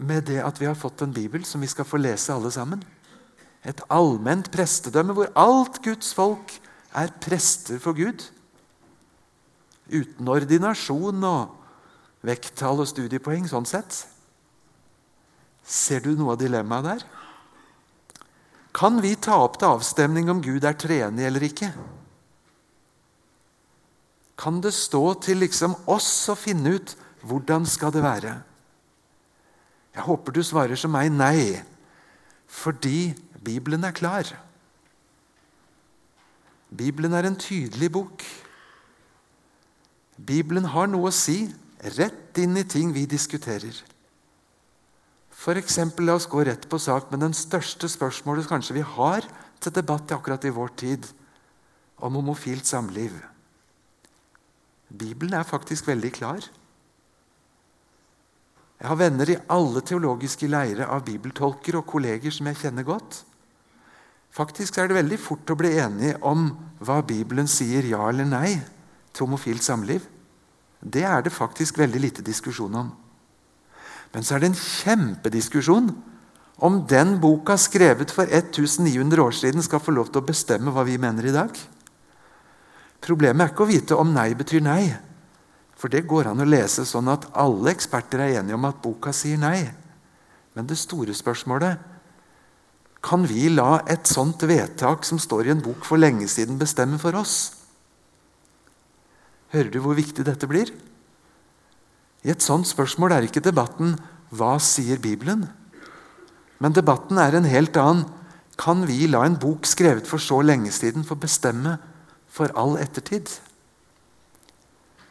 med 0.00 0.24
det 0.30 0.40
at 0.42 0.56
vi 0.60 0.66
har 0.68 0.78
fått 0.78 1.04
en 1.04 1.12
bibel 1.12 1.44
som 1.44 1.60
vi 1.60 1.68
skal 1.68 1.86
få 1.86 2.00
lese 2.00 2.32
alle 2.32 2.50
sammen? 2.54 2.82
Et 3.68 3.80
allment 3.92 4.48
prestedømme 4.52 5.14
hvor 5.16 5.32
alt 5.38 5.82
Guds 5.84 6.14
folk 6.16 6.54
er 6.96 7.12
prester 7.20 7.80
for 7.82 7.96
Gud. 7.96 8.24
Uten 9.90 10.30
ordinasjon 10.32 11.26
og 11.28 11.56
vekttall 12.26 12.80
og 12.80 12.88
studiepoeng 12.88 13.48
sånn 13.50 13.68
sett. 13.68 14.04
Ser 15.60 16.02
du 16.04 16.14
noe 16.16 16.34
av 16.34 16.40
dilemmaet 16.40 16.88
der? 16.88 17.04
Kan 18.74 19.00
vi 19.02 19.12
ta 19.18 19.36
opp 19.42 19.58
til 19.60 19.74
avstemning 19.74 20.30
om 20.32 20.40
Gud 20.42 20.64
er 20.64 20.78
treenig 20.78 21.26
eller 21.26 21.44
ikke? 21.44 21.72
Kan 24.40 24.62
det 24.64 24.72
stå 24.72 25.02
til 25.20 25.42
liksom 25.42 25.76
oss 25.90 26.08
å 26.32 26.38
finne 26.38 26.78
ut 26.78 26.94
hvordan 27.28 27.66
skal 27.68 27.92
det 27.92 28.04
være? 28.04 28.38
Jeg 29.92 30.06
håper 30.06 30.32
du 30.32 30.40
svarer 30.46 30.78
som 30.80 30.94
meg 30.94 31.10
nei, 31.12 31.60
fordi 32.48 33.12
Bibelen 33.44 33.84
er 33.84 33.96
klar. 33.96 34.28
Bibelen 36.70 37.12
er 37.18 37.26
en 37.26 37.36
tydelig 37.36 37.90
bok. 37.92 38.24
Bibelen 40.16 40.68
har 40.72 40.88
noe 40.88 41.10
å 41.10 41.14
si 41.14 41.42
rett 41.96 42.38
inn 42.38 42.56
i 42.60 42.64
ting 42.68 42.92
vi 42.94 43.06
diskuterer. 43.10 43.74
For 45.40 45.56
eksempel, 45.56 46.04
La 46.06 46.18
oss 46.18 46.28
gå 46.28 46.44
rett 46.44 46.66
på 46.68 46.78
sak 46.78 47.08
med 47.10 47.24
den 47.24 47.34
største 47.36 47.88
spørsmålet 47.88 48.48
kanskje 48.48 48.76
vi 48.76 48.84
har 48.84 49.24
til 49.60 49.72
debatt 49.72 50.12
akkurat 50.12 50.44
i 50.44 50.52
vår 50.52 50.72
tid, 50.76 51.08
om 52.00 52.16
homofilt 52.16 52.68
samliv. 52.68 53.12
Bibelen 54.90 55.34
er 55.38 55.46
faktisk 55.46 55.86
veldig 55.88 56.10
klar. 56.12 56.44
Jeg 58.80 58.88
har 58.88 58.96
venner 58.96 59.28
i 59.28 59.38
alle 59.52 59.82
teologiske 59.84 60.48
leirer 60.48 60.88
av 60.88 61.04
bibeltolker 61.06 61.76
og 61.78 61.86
kolleger 61.88 62.32
som 62.32 62.48
jeg 62.48 62.58
kjenner 62.62 62.86
godt. 62.88 63.22
Faktisk 64.32 64.78
er 64.78 64.88
det 64.88 64.96
veldig 64.96 65.18
fort 65.20 65.50
å 65.52 65.58
bli 65.58 65.74
enige 65.82 66.16
om 66.26 66.48
hva 66.80 67.00
Bibelen 67.04 67.50
sier 67.50 67.84
ja 67.90 68.06
eller 68.08 68.28
nei 68.28 68.54
til 69.12 69.26
homofilt 69.26 69.66
samliv. 69.66 70.06
Det 70.80 71.02
er 71.04 71.26
det 71.26 71.34
faktisk 71.34 71.78
veldig 71.78 72.00
lite 72.00 72.24
diskusjon 72.24 72.78
om. 72.80 72.92
Men 74.14 74.24
så 74.24 74.34
er 74.34 74.42
det 74.42 74.52
en 74.52 74.62
kjempediskusjon 74.62 75.90
om 76.60 76.80
den 76.88 77.18
boka 77.20 77.56
skrevet 77.60 78.12
for 78.14 78.28
1900 78.28 79.22
år 79.22 79.36
siden 79.36 79.64
skal 79.64 79.82
få 79.82 79.94
lov 79.96 80.08
til 80.08 80.22
å 80.22 80.28
bestemme 80.28 80.72
hva 80.72 80.86
vi 80.88 80.96
mener 81.00 81.28
i 81.28 81.34
dag. 81.34 81.52
Problemet 83.00 83.46
er 83.46 83.52
ikke 83.52 83.64
å 83.64 83.70
vite 83.70 83.96
om 83.96 84.12
nei 84.14 84.32
betyr 84.36 84.64
nei. 84.64 84.90
For 85.80 85.88
det 85.92 86.04
går 86.08 86.28
an 86.28 86.42
å 86.44 86.48
lese 86.48 86.84
sånn 86.84 87.08
at 87.08 87.24
alle 87.40 87.72
eksperter 87.72 88.20
er 88.20 88.40
enige 88.40 88.58
om 88.58 88.66
at 88.68 88.82
boka 88.84 89.14
sier 89.16 89.40
nei. 89.40 89.70
Men 90.52 90.68
det 90.68 90.76
store 90.80 91.14
spørsmålet 91.16 91.88
kan 93.00 93.24
vi 93.24 93.48
la 93.48 93.78
et 93.88 94.04
sånt 94.10 94.42
vedtak 94.44 95.06
som 95.08 95.18
står 95.18 95.48
i 95.48 95.52
en 95.54 95.62
bok 95.64 95.86
for 95.88 95.96
lenge 95.96 96.26
siden, 96.28 96.58
bestemme 96.60 96.98
for 97.00 97.16
oss? 97.16 97.56
Hører 99.54 99.72
du 99.72 99.80
hvor 99.80 99.96
viktig 99.96 100.26
dette 100.26 100.48
blir? 100.50 100.68
I 102.20 102.34
et 102.34 102.44
sånt 102.44 102.68
spørsmål 102.68 103.16
er 103.16 103.26
ikke 103.26 103.40
debatten 103.40 103.96
'Hva 104.30 104.60
sier 104.60 105.00
Bibelen?' 105.00 105.48
Men 106.60 106.72
debatten 106.76 107.16
er 107.16 107.34
en 107.34 107.48
helt 107.48 107.76
annen. 107.76 108.04
Kan 108.58 108.84
vi 108.86 109.06
la 109.06 109.24
en 109.24 109.38
bok 109.40 109.64
skrevet 109.64 110.06
for 110.06 110.18
så 110.18 110.42
lenge 110.44 110.70
siden 110.70 111.04
få 111.04 111.16
bestemme 111.16 111.78
for 112.30 112.52
all 112.58 112.78
ettertid? 112.80 113.28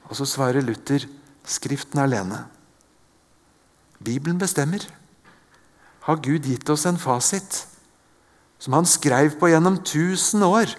Og 0.09 0.17
så 0.17 0.25
svarer 0.25 0.65
Luther 0.65 1.05
Skriften 1.49 1.99
alene. 2.01 2.43
Bibelen 3.99 4.37
bestemmer. 4.39 4.83
Har 6.05 6.21
Gud 6.23 6.45
gitt 6.45 6.69
oss 6.69 6.85
en 6.85 6.99
fasit? 7.01 7.65
som 8.59 8.75
han 8.75 8.87
skrev 8.87 9.37
på 9.39 9.49
gjennom 9.49 9.79
tusen 9.87 10.43
år, 10.43 10.75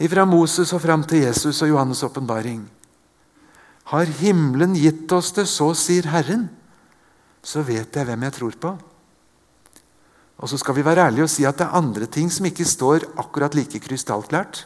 fra 0.00 0.24
Moses 0.24 0.72
og 0.72 0.80
fram 0.80 1.02
til 1.04 1.26
Jesus 1.26 1.60
og 1.60 1.74
Johannes' 1.74 2.00
åpenbaring. 2.06 2.62
Har 3.92 4.08
himmelen 4.22 4.72
gitt 4.78 5.12
oss 5.12 5.34
det, 5.36 5.44
så 5.50 5.74
sier 5.76 6.08
Herren, 6.08 6.48
så 7.44 7.60
vet 7.64 7.92
jeg 7.96 8.08
hvem 8.08 8.24
jeg 8.24 8.36
tror 8.38 8.56
på. 8.62 8.72
Og 10.40 10.48
så 10.48 10.56
skal 10.56 10.78
vi 10.78 10.84
være 10.86 11.04
ærlige 11.10 11.26
og 11.26 11.32
si 11.32 11.44
at 11.44 11.58
det 11.60 11.66
er 11.66 11.76
andre 11.76 12.08
ting 12.08 12.32
som 12.32 12.48
ikke 12.48 12.64
står 12.64 13.04
akkurat 13.20 13.52
like 13.56 13.82
krystallklart. 13.84 14.64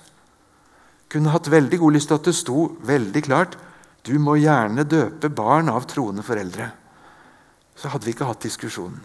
Kunne 1.14 1.30
hatt 1.30 1.46
veldig 1.46 1.78
god 1.78 1.94
lyst 1.94 2.10
til 2.10 2.18
at 2.18 2.26
det 2.26 2.34
sto 2.34 2.64
veldig 2.82 3.20
klart 3.22 3.52
du 4.04 4.16
må 4.18 4.34
gjerne 4.36 4.82
døpe 4.82 5.30
barn 5.30 5.70
av 5.70 5.86
troende 5.88 6.24
foreldre. 6.26 6.66
Så 7.78 7.88
hadde 7.92 8.08
vi 8.08 8.12
ikke 8.16 8.26
hatt 8.26 8.42
diskusjonen. 8.42 8.98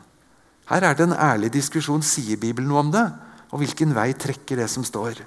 Her 0.70 0.86
er 0.90 0.98
det 0.98 1.06
en 1.06 1.14
ærlig 1.14 1.52
diskusjon. 1.54 2.02
Sier 2.06 2.38
Bibelen 2.42 2.68
noe 2.70 2.82
om 2.82 2.90
det? 2.94 3.06
Og 3.54 3.62
hvilken 3.62 3.94
vei 3.96 4.12
trekker 4.18 4.60
det 4.60 4.68
som 4.74 4.84
står? 4.86 5.22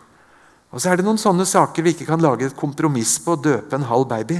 Og 0.73 0.83
så 0.83 0.91
er 0.91 0.99
det 0.99 1.07
noen 1.07 1.21
sånne 1.21 1.47
saker 1.49 1.87
vi 1.87 1.95
ikke 1.95 2.09
kan 2.11 2.23
lage 2.23 2.47
et 2.49 2.59
kompromiss 2.59 3.17
på 3.23 3.35
å 3.35 3.41
døpe 3.41 3.79
en 3.79 3.89
halv 3.89 4.09
baby. 4.11 4.39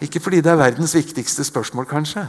Ikke 0.00 0.22
fordi 0.22 0.40
det 0.40 0.54
er 0.54 0.62
verdens 0.62 0.96
viktigste 0.96 1.44
spørsmål, 1.44 1.86
kanskje. 1.90 2.24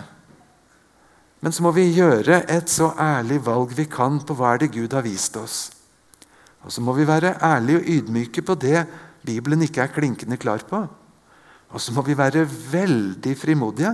Men 1.41 1.56
så 1.56 1.63
må 1.65 1.71
vi 1.78 1.88
gjøre 1.95 2.43
et 2.52 2.69
så 2.69 2.91
ærlig 3.00 3.39
valg 3.45 3.71
vi 3.78 3.88
kan 3.89 4.19
på 4.21 4.36
hva 4.38 4.54
er 4.54 4.65
det 4.65 4.74
Gud 4.76 4.93
har 4.93 5.08
vist 5.08 5.39
oss. 5.39 5.60
Og 6.62 6.74
så 6.74 6.82
må 6.84 6.93
vi 6.97 7.08
være 7.08 7.38
ærlige 7.41 7.82
og 7.82 7.88
ydmyke 7.89 8.43
på 8.45 8.56
det 8.56 8.86
Bibelen 9.26 9.62
ikke 9.65 9.84
er 9.84 9.93
klinkende 9.93 10.38
klar 10.38 10.63
på. 10.67 10.82
Og 11.71 11.82
så 11.82 11.93
må 11.93 12.04
vi 12.06 12.17
være 12.17 12.45
veldig 12.71 13.36
frimodige 13.38 13.93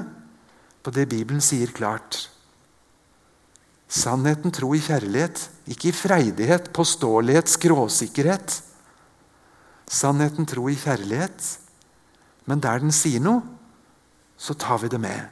på 0.84 0.92
det 0.96 1.08
Bibelen 1.12 1.44
sier 1.44 1.72
klart. 1.76 2.30
Sannheten 3.88 4.52
tro 4.52 4.74
i 4.76 4.82
kjærlighet, 4.84 5.46
ikke 5.68 5.90
i 5.90 5.96
freidighet, 5.96 6.72
påståelighet, 6.76 7.48
skråsikkerhet. 7.52 8.58
Sannheten 9.88 10.48
tro 10.48 10.68
i 10.68 10.76
kjærlighet, 10.76 11.54
men 12.48 12.64
der 12.64 12.84
den 12.84 12.92
sier 12.92 13.24
noe, 13.24 13.44
så 14.38 14.56
tar 14.60 14.82
vi 14.84 14.92
det 14.92 15.00
med. 15.02 15.30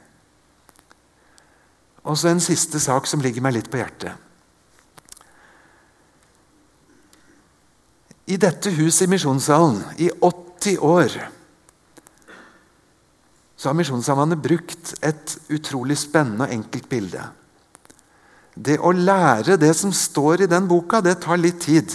Og 2.06 2.16
så 2.16 2.30
en 2.30 2.40
siste 2.40 2.80
sak 2.80 3.08
som 3.08 3.20
ligger 3.20 3.44
meg 3.44 3.58
litt 3.58 3.68
på 3.70 3.80
hjertet. 3.80 4.25
I 8.26 8.36
dette 8.42 8.72
huset 8.74 9.06
i 9.06 9.10
Misjonssalen, 9.10 9.82
i 10.02 10.10
80 10.10 10.78
år, 10.82 11.16
så 13.56 13.70
har 13.70 13.76
Misjonssambandet 13.78 14.42
brukt 14.42 14.94
et 15.06 15.36
utrolig 15.48 15.96
spennende 16.00 16.44
og 16.44 16.54
enkelt 16.58 16.88
bilde. 16.90 17.22
Det 18.56 18.76
å 18.80 18.92
lære 18.92 19.58
det 19.60 19.72
som 19.78 19.92
står 19.94 20.44
i 20.44 20.50
den 20.50 20.66
boka, 20.68 21.00
det 21.00 21.20
tar 21.22 21.40
litt 21.40 21.60
tid. 21.64 21.92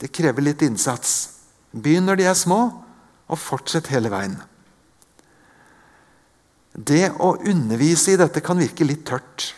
Det 0.00 0.10
krever 0.12 0.44
litt 0.44 0.62
innsats. 0.64 1.16
Begynn 1.72 2.08
når 2.08 2.20
de 2.20 2.28
er 2.28 2.38
små, 2.38 2.60
og 3.30 3.38
fortsett 3.38 3.92
hele 3.92 4.10
veien. 4.12 4.36
Det 6.74 7.10
å 7.20 7.34
undervise 7.36 8.14
i 8.14 8.20
dette 8.20 8.42
kan 8.42 8.58
virke 8.60 8.86
litt 8.86 9.04
tørt. 9.06 9.52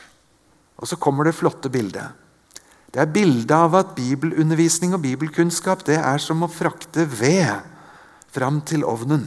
Og 0.83 0.91
så 0.91 0.99
kommer 1.01 1.25
det 1.25 1.37
flotte 1.39 1.71
bildet. 1.73 2.22
Det 2.93 3.01
er 3.01 3.13
bildet 3.13 3.55
av 3.57 3.75
at 3.79 3.95
bibelundervisning 3.97 4.93
og 4.93 5.03
bibelkunnskap 5.05 5.85
det 5.89 5.97
er 5.97 6.21
som 6.21 6.45
å 6.45 6.51
frakte 6.53 7.07
ved 7.09 7.65
fram 8.33 8.61
til 8.69 8.85
ovnen. 8.85 9.25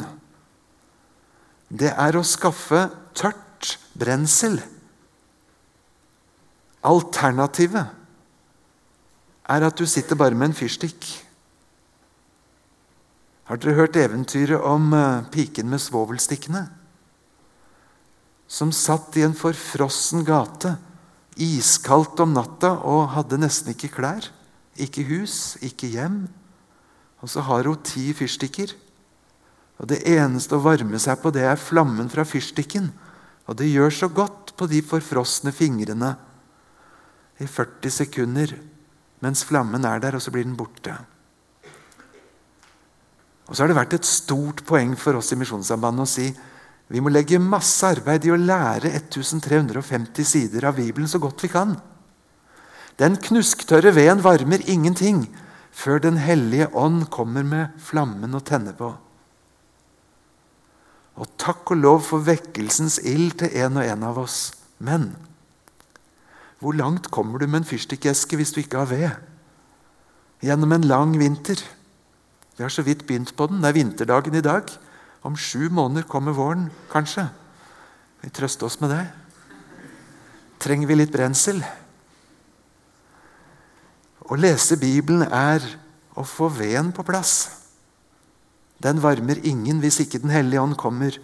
Det 1.69 1.89
er 1.89 2.17
å 2.17 2.25
skaffe 2.25 2.87
tørt 3.17 3.77
brensel 3.97 4.59
Alternativet 6.85 7.87
er 9.49 9.63
at 9.65 9.79
du 9.79 9.87
sitter 9.89 10.19
bare 10.19 10.37
med 10.37 10.51
en 10.51 10.57
fyrstikk. 10.59 11.07
Har 13.49 13.57
dere 13.57 13.73
hørt 13.79 13.97
eventyret 13.97 14.61
om 14.61 14.93
uh, 14.93 15.25
piken 15.33 15.71
med 15.71 15.81
svovelstikkene? 15.81 16.61
som 18.47 18.71
satt 18.71 19.15
i 19.17 19.23
en 19.25 19.35
forfrossen 19.35 20.25
gate, 20.25 20.75
iskaldt 21.35 22.19
om 22.23 22.33
natta 22.35 22.73
og 22.87 23.11
hadde 23.15 23.39
nesten 23.41 23.73
ikke 23.73 23.91
klær. 23.97 24.29
Ikke 24.79 25.05
hus, 25.07 25.55
ikke 25.63 25.89
hjem. 25.91 26.25
Og 27.23 27.31
så 27.31 27.43
har 27.47 27.67
hun 27.67 27.81
ti 27.83 28.11
fyrstikker. 28.15 28.75
Og 29.79 29.89
Det 29.91 30.03
eneste 30.07 30.55
å 30.55 30.63
varme 30.63 30.99
seg 30.99 31.19
på, 31.19 31.31
det 31.35 31.43
er 31.43 31.59
flammen 31.59 32.07
fra 32.11 32.23
fyrstikken. 32.27 32.91
Og 33.47 33.57
det 33.59 33.67
gjør 33.69 33.91
så 33.91 34.07
godt 34.07 34.55
på 34.55 34.67
de 34.71 34.79
forfrosne 34.85 35.51
fingrene 35.51 36.15
i 37.39 37.47
40 37.47 37.91
sekunder 37.91 38.55
mens 39.23 39.43
flammen 39.47 39.85
er 39.87 40.01
der, 40.03 40.15
og 40.15 40.21
så 40.21 40.31
blir 40.31 40.45
den 40.45 40.57
borte. 40.59 40.93
Og 43.45 43.55
så 43.55 43.63
har 43.63 43.71
det 43.71 43.77
vært 43.77 43.95
et 43.97 44.07
stort 44.07 44.63
poeng 44.67 44.95
for 44.99 45.17
oss 45.17 45.31
i 45.33 45.37
Misjonssambandet 45.39 46.05
å 46.05 46.09
si 46.09 46.27
vi 46.87 47.01
må 47.01 47.09
legge 47.09 47.41
masse 47.41 47.87
arbeid 47.87 48.27
i 48.27 48.33
å 48.33 48.37
lære 48.37 48.91
1350 48.93 50.27
sider 50.27 50.67
av 50.69 50.77
Bibelen 50.77 51.09
så 51.09 51.21
godt 51.21 51.41
vi 51.41 51.49
kan. 51.49 51.73
Den 53.01 53.17
knusktørre 53.19 53.95
veden 53.95 54.21
varmer 54.23 54.61
ingenting 54.69 55.25
før 55.75 55.99
Den 55.99 56.15
hellige 56.23 56.69
ånd 56.71 57.09
kommer 57.11 57.43
med 57.43 57.73
flammen 57.83 58.37
og 58.37 58.45
tenner 58.47 58.77
på. 58.77 58.93
Og 61.19 61.27
takk 61.39 61.73
og 61.73 61.81
lov 61.81 61.99
for 62.07 62.23
vekkelsens 62.23 63.01
ild 63.03 63.35
til 63.41 63.51
en 63.59 63.81
og 63.81 63.83
en 63.83 64.05
av 64.07 64.19
oss. 64.21 64.53
Men 64.79 65.13
hvor 66.63 66.75
langt 66.75 67.09
kommer 67.11 67.39
du 67.39 67.47
med 67.47 67.63
en 67.63 67.67
fyrstikkeske 67.67 68.39
hvis 68.39 68.55
du 68.55 68.61
ikke 68.63 68.85
har 68.85 68.91
ved? 68.91 69.11
Gjennom 70.43 70.71
en 70.75 70.87
lang 70.87 71.17
vinter. 71.19 71.59
Vi 72.55 72.63
har 72.63 72.71
så 72.71 72.85
vidt 72.87 73.03
begynt 73.07 73.35
på 73.35 73.47
den. 73.51 73.59
Det 73.59 73.73
er 73.73 73.79
vinterdagen 73.81 74.35
i 74.39 74.43
dag. 74.43 74.71
Om 75.25 75.37
sju 75.37 75.69
måneder 75.73 76.05
kommer 76.05 76.35
våren, 76.37 76.67
kanskje. 76.91 77.25
Vi 78.21 78.29
trøster 78.29 78.67
oss 78.67 78.77
med 78.81 78.91
det. 78.93 79.05
Trenger 80.61 80.89
vi 80.89 80.97
litt 80.99 81.13
brensel? 81.13 81.63
Å 84.25 84.37
lese 84.37 84.77
Bibelen 84.81 85.25
er 85.25 85.65
å 86.17 86.25
få 86.25 86.49
veden 86.53 86.91
på 86.93 87.05
plass. 87.05 87.33
Den 88.81 89.01
varmer 89.01 89.41
ingen 89.45 89.81
hvis 89.81 90.01
ikke 90.03 90.21
Den 90.21 90.33
hellige 90.33 90.61
ånd 90.61 90.77
kommer 90.77 91.17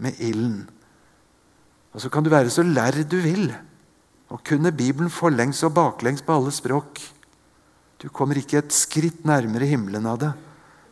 med 0.00 0.16
ilden. 0.20 0.64
Og 1.92 2.00
Så 2.00 2.10
kan 2.12 2.24
du 2.24 2.30
være 2.30 2.52
så 2.52 2.64
lærd 2.64 3.04
du 3.08 3.20
vil 3.20 3.52
og 4.28 4.42
kunne 4.44 4.72
Bibelen 4.74 5.10
forlengs 5.10 5.62
og 5.62 5.76
baklengs 5.76 6.22
på 6.22 6.34
alle 6.34 6.50
språk. 6.52 6.98
Du 8.02 8.08
kommer 8.08 8.36
ikke 8.36 8.58
et 8.58 8.72
skritt 8.74 9.24
nærmere 9.24 9.68
himmelen 9.68 10.06
av 10.06 10.18
det 10.24 10.32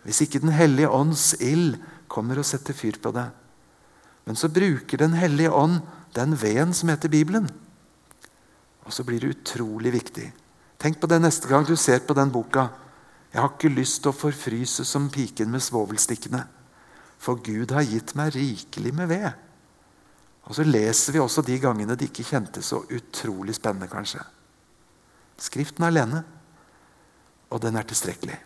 hvis 0.04 0.20
ikke 0.20 0.42
Den 0.42 0.52
hellige 0.52 0.90
ånds 0.92 1.32
ild 1.40 1.78
kommer 2.14 2.38
og 2.38 2.46
setter 2.46 2.76
fyr 2.76 3.00
på 3.02 3.10
det. 3.14 3.26
Men 4.24 4.38
så 4.38 4.48
bruker 4.48 5.02
Den 5.02 5.18
hellige 5.18 5.50
ånd 5.52 5.82
den 6.14 6.36
veden 6.38 6.72
som 6.74 6.88
heter 6.88 7.10
Bibelen. 7.10 7.50
Og 8.86 8.92
så 8.92 9.04
blir 9.04 9.20
det 9.20 9.34
utrolig 9.34 9.92
viktig. 9.92 10.30
Tenk 10.78 11.00
på 11.00 11.08
det 11.10 11.20
neste 11.22 11.48
gang 11.48 11.66
du 11.66 11.74
ser 11.76 12.04
på 12.06 12.14
den 12.14 12.30
boka. 12.30 12.68
Jeg 13.32 13.42
har 13.42 13.50
ikke 13.50 13.72
lyst 13.72 14.02
til 14.02 14.12
å 14.12 14.16
forfryse 14.16 14.84
som 14.86 15.08
piken 15.10 15.50
med 15.50 15.64
svovelstikkene. 15.64 16.44
For 17.18 17.40
Gud 17.42 17.72
har 17.74 17.86
gitt 17.88 18.14
meg 18.14 18.34
rikelig 18.36 18.92
med 18.94 19.10
ved. 19.10 19.30
Og 20.44 20.54
så 20.58 20.66
leser 20.66 21.16
vi 21.16 21.22
også 21.22 21.42
de 21.42 21.56
gangene 21.58 21.96
det 21.96 22.10
ikke 22.10 22.26
kjentes 22.28 22.68
så 22.70 22.82
utrolig 22.84 23.56
spennende, 23.56 23.88
kanskje. 23.88 24.20
Skriften 25.40 25.82
er 25.82 25.90
alene, 25.90 26.20
og 27.50 27.62
den 27.64 27.80
er 27.80 27.88
tilstrekkelig. 27.88 28.36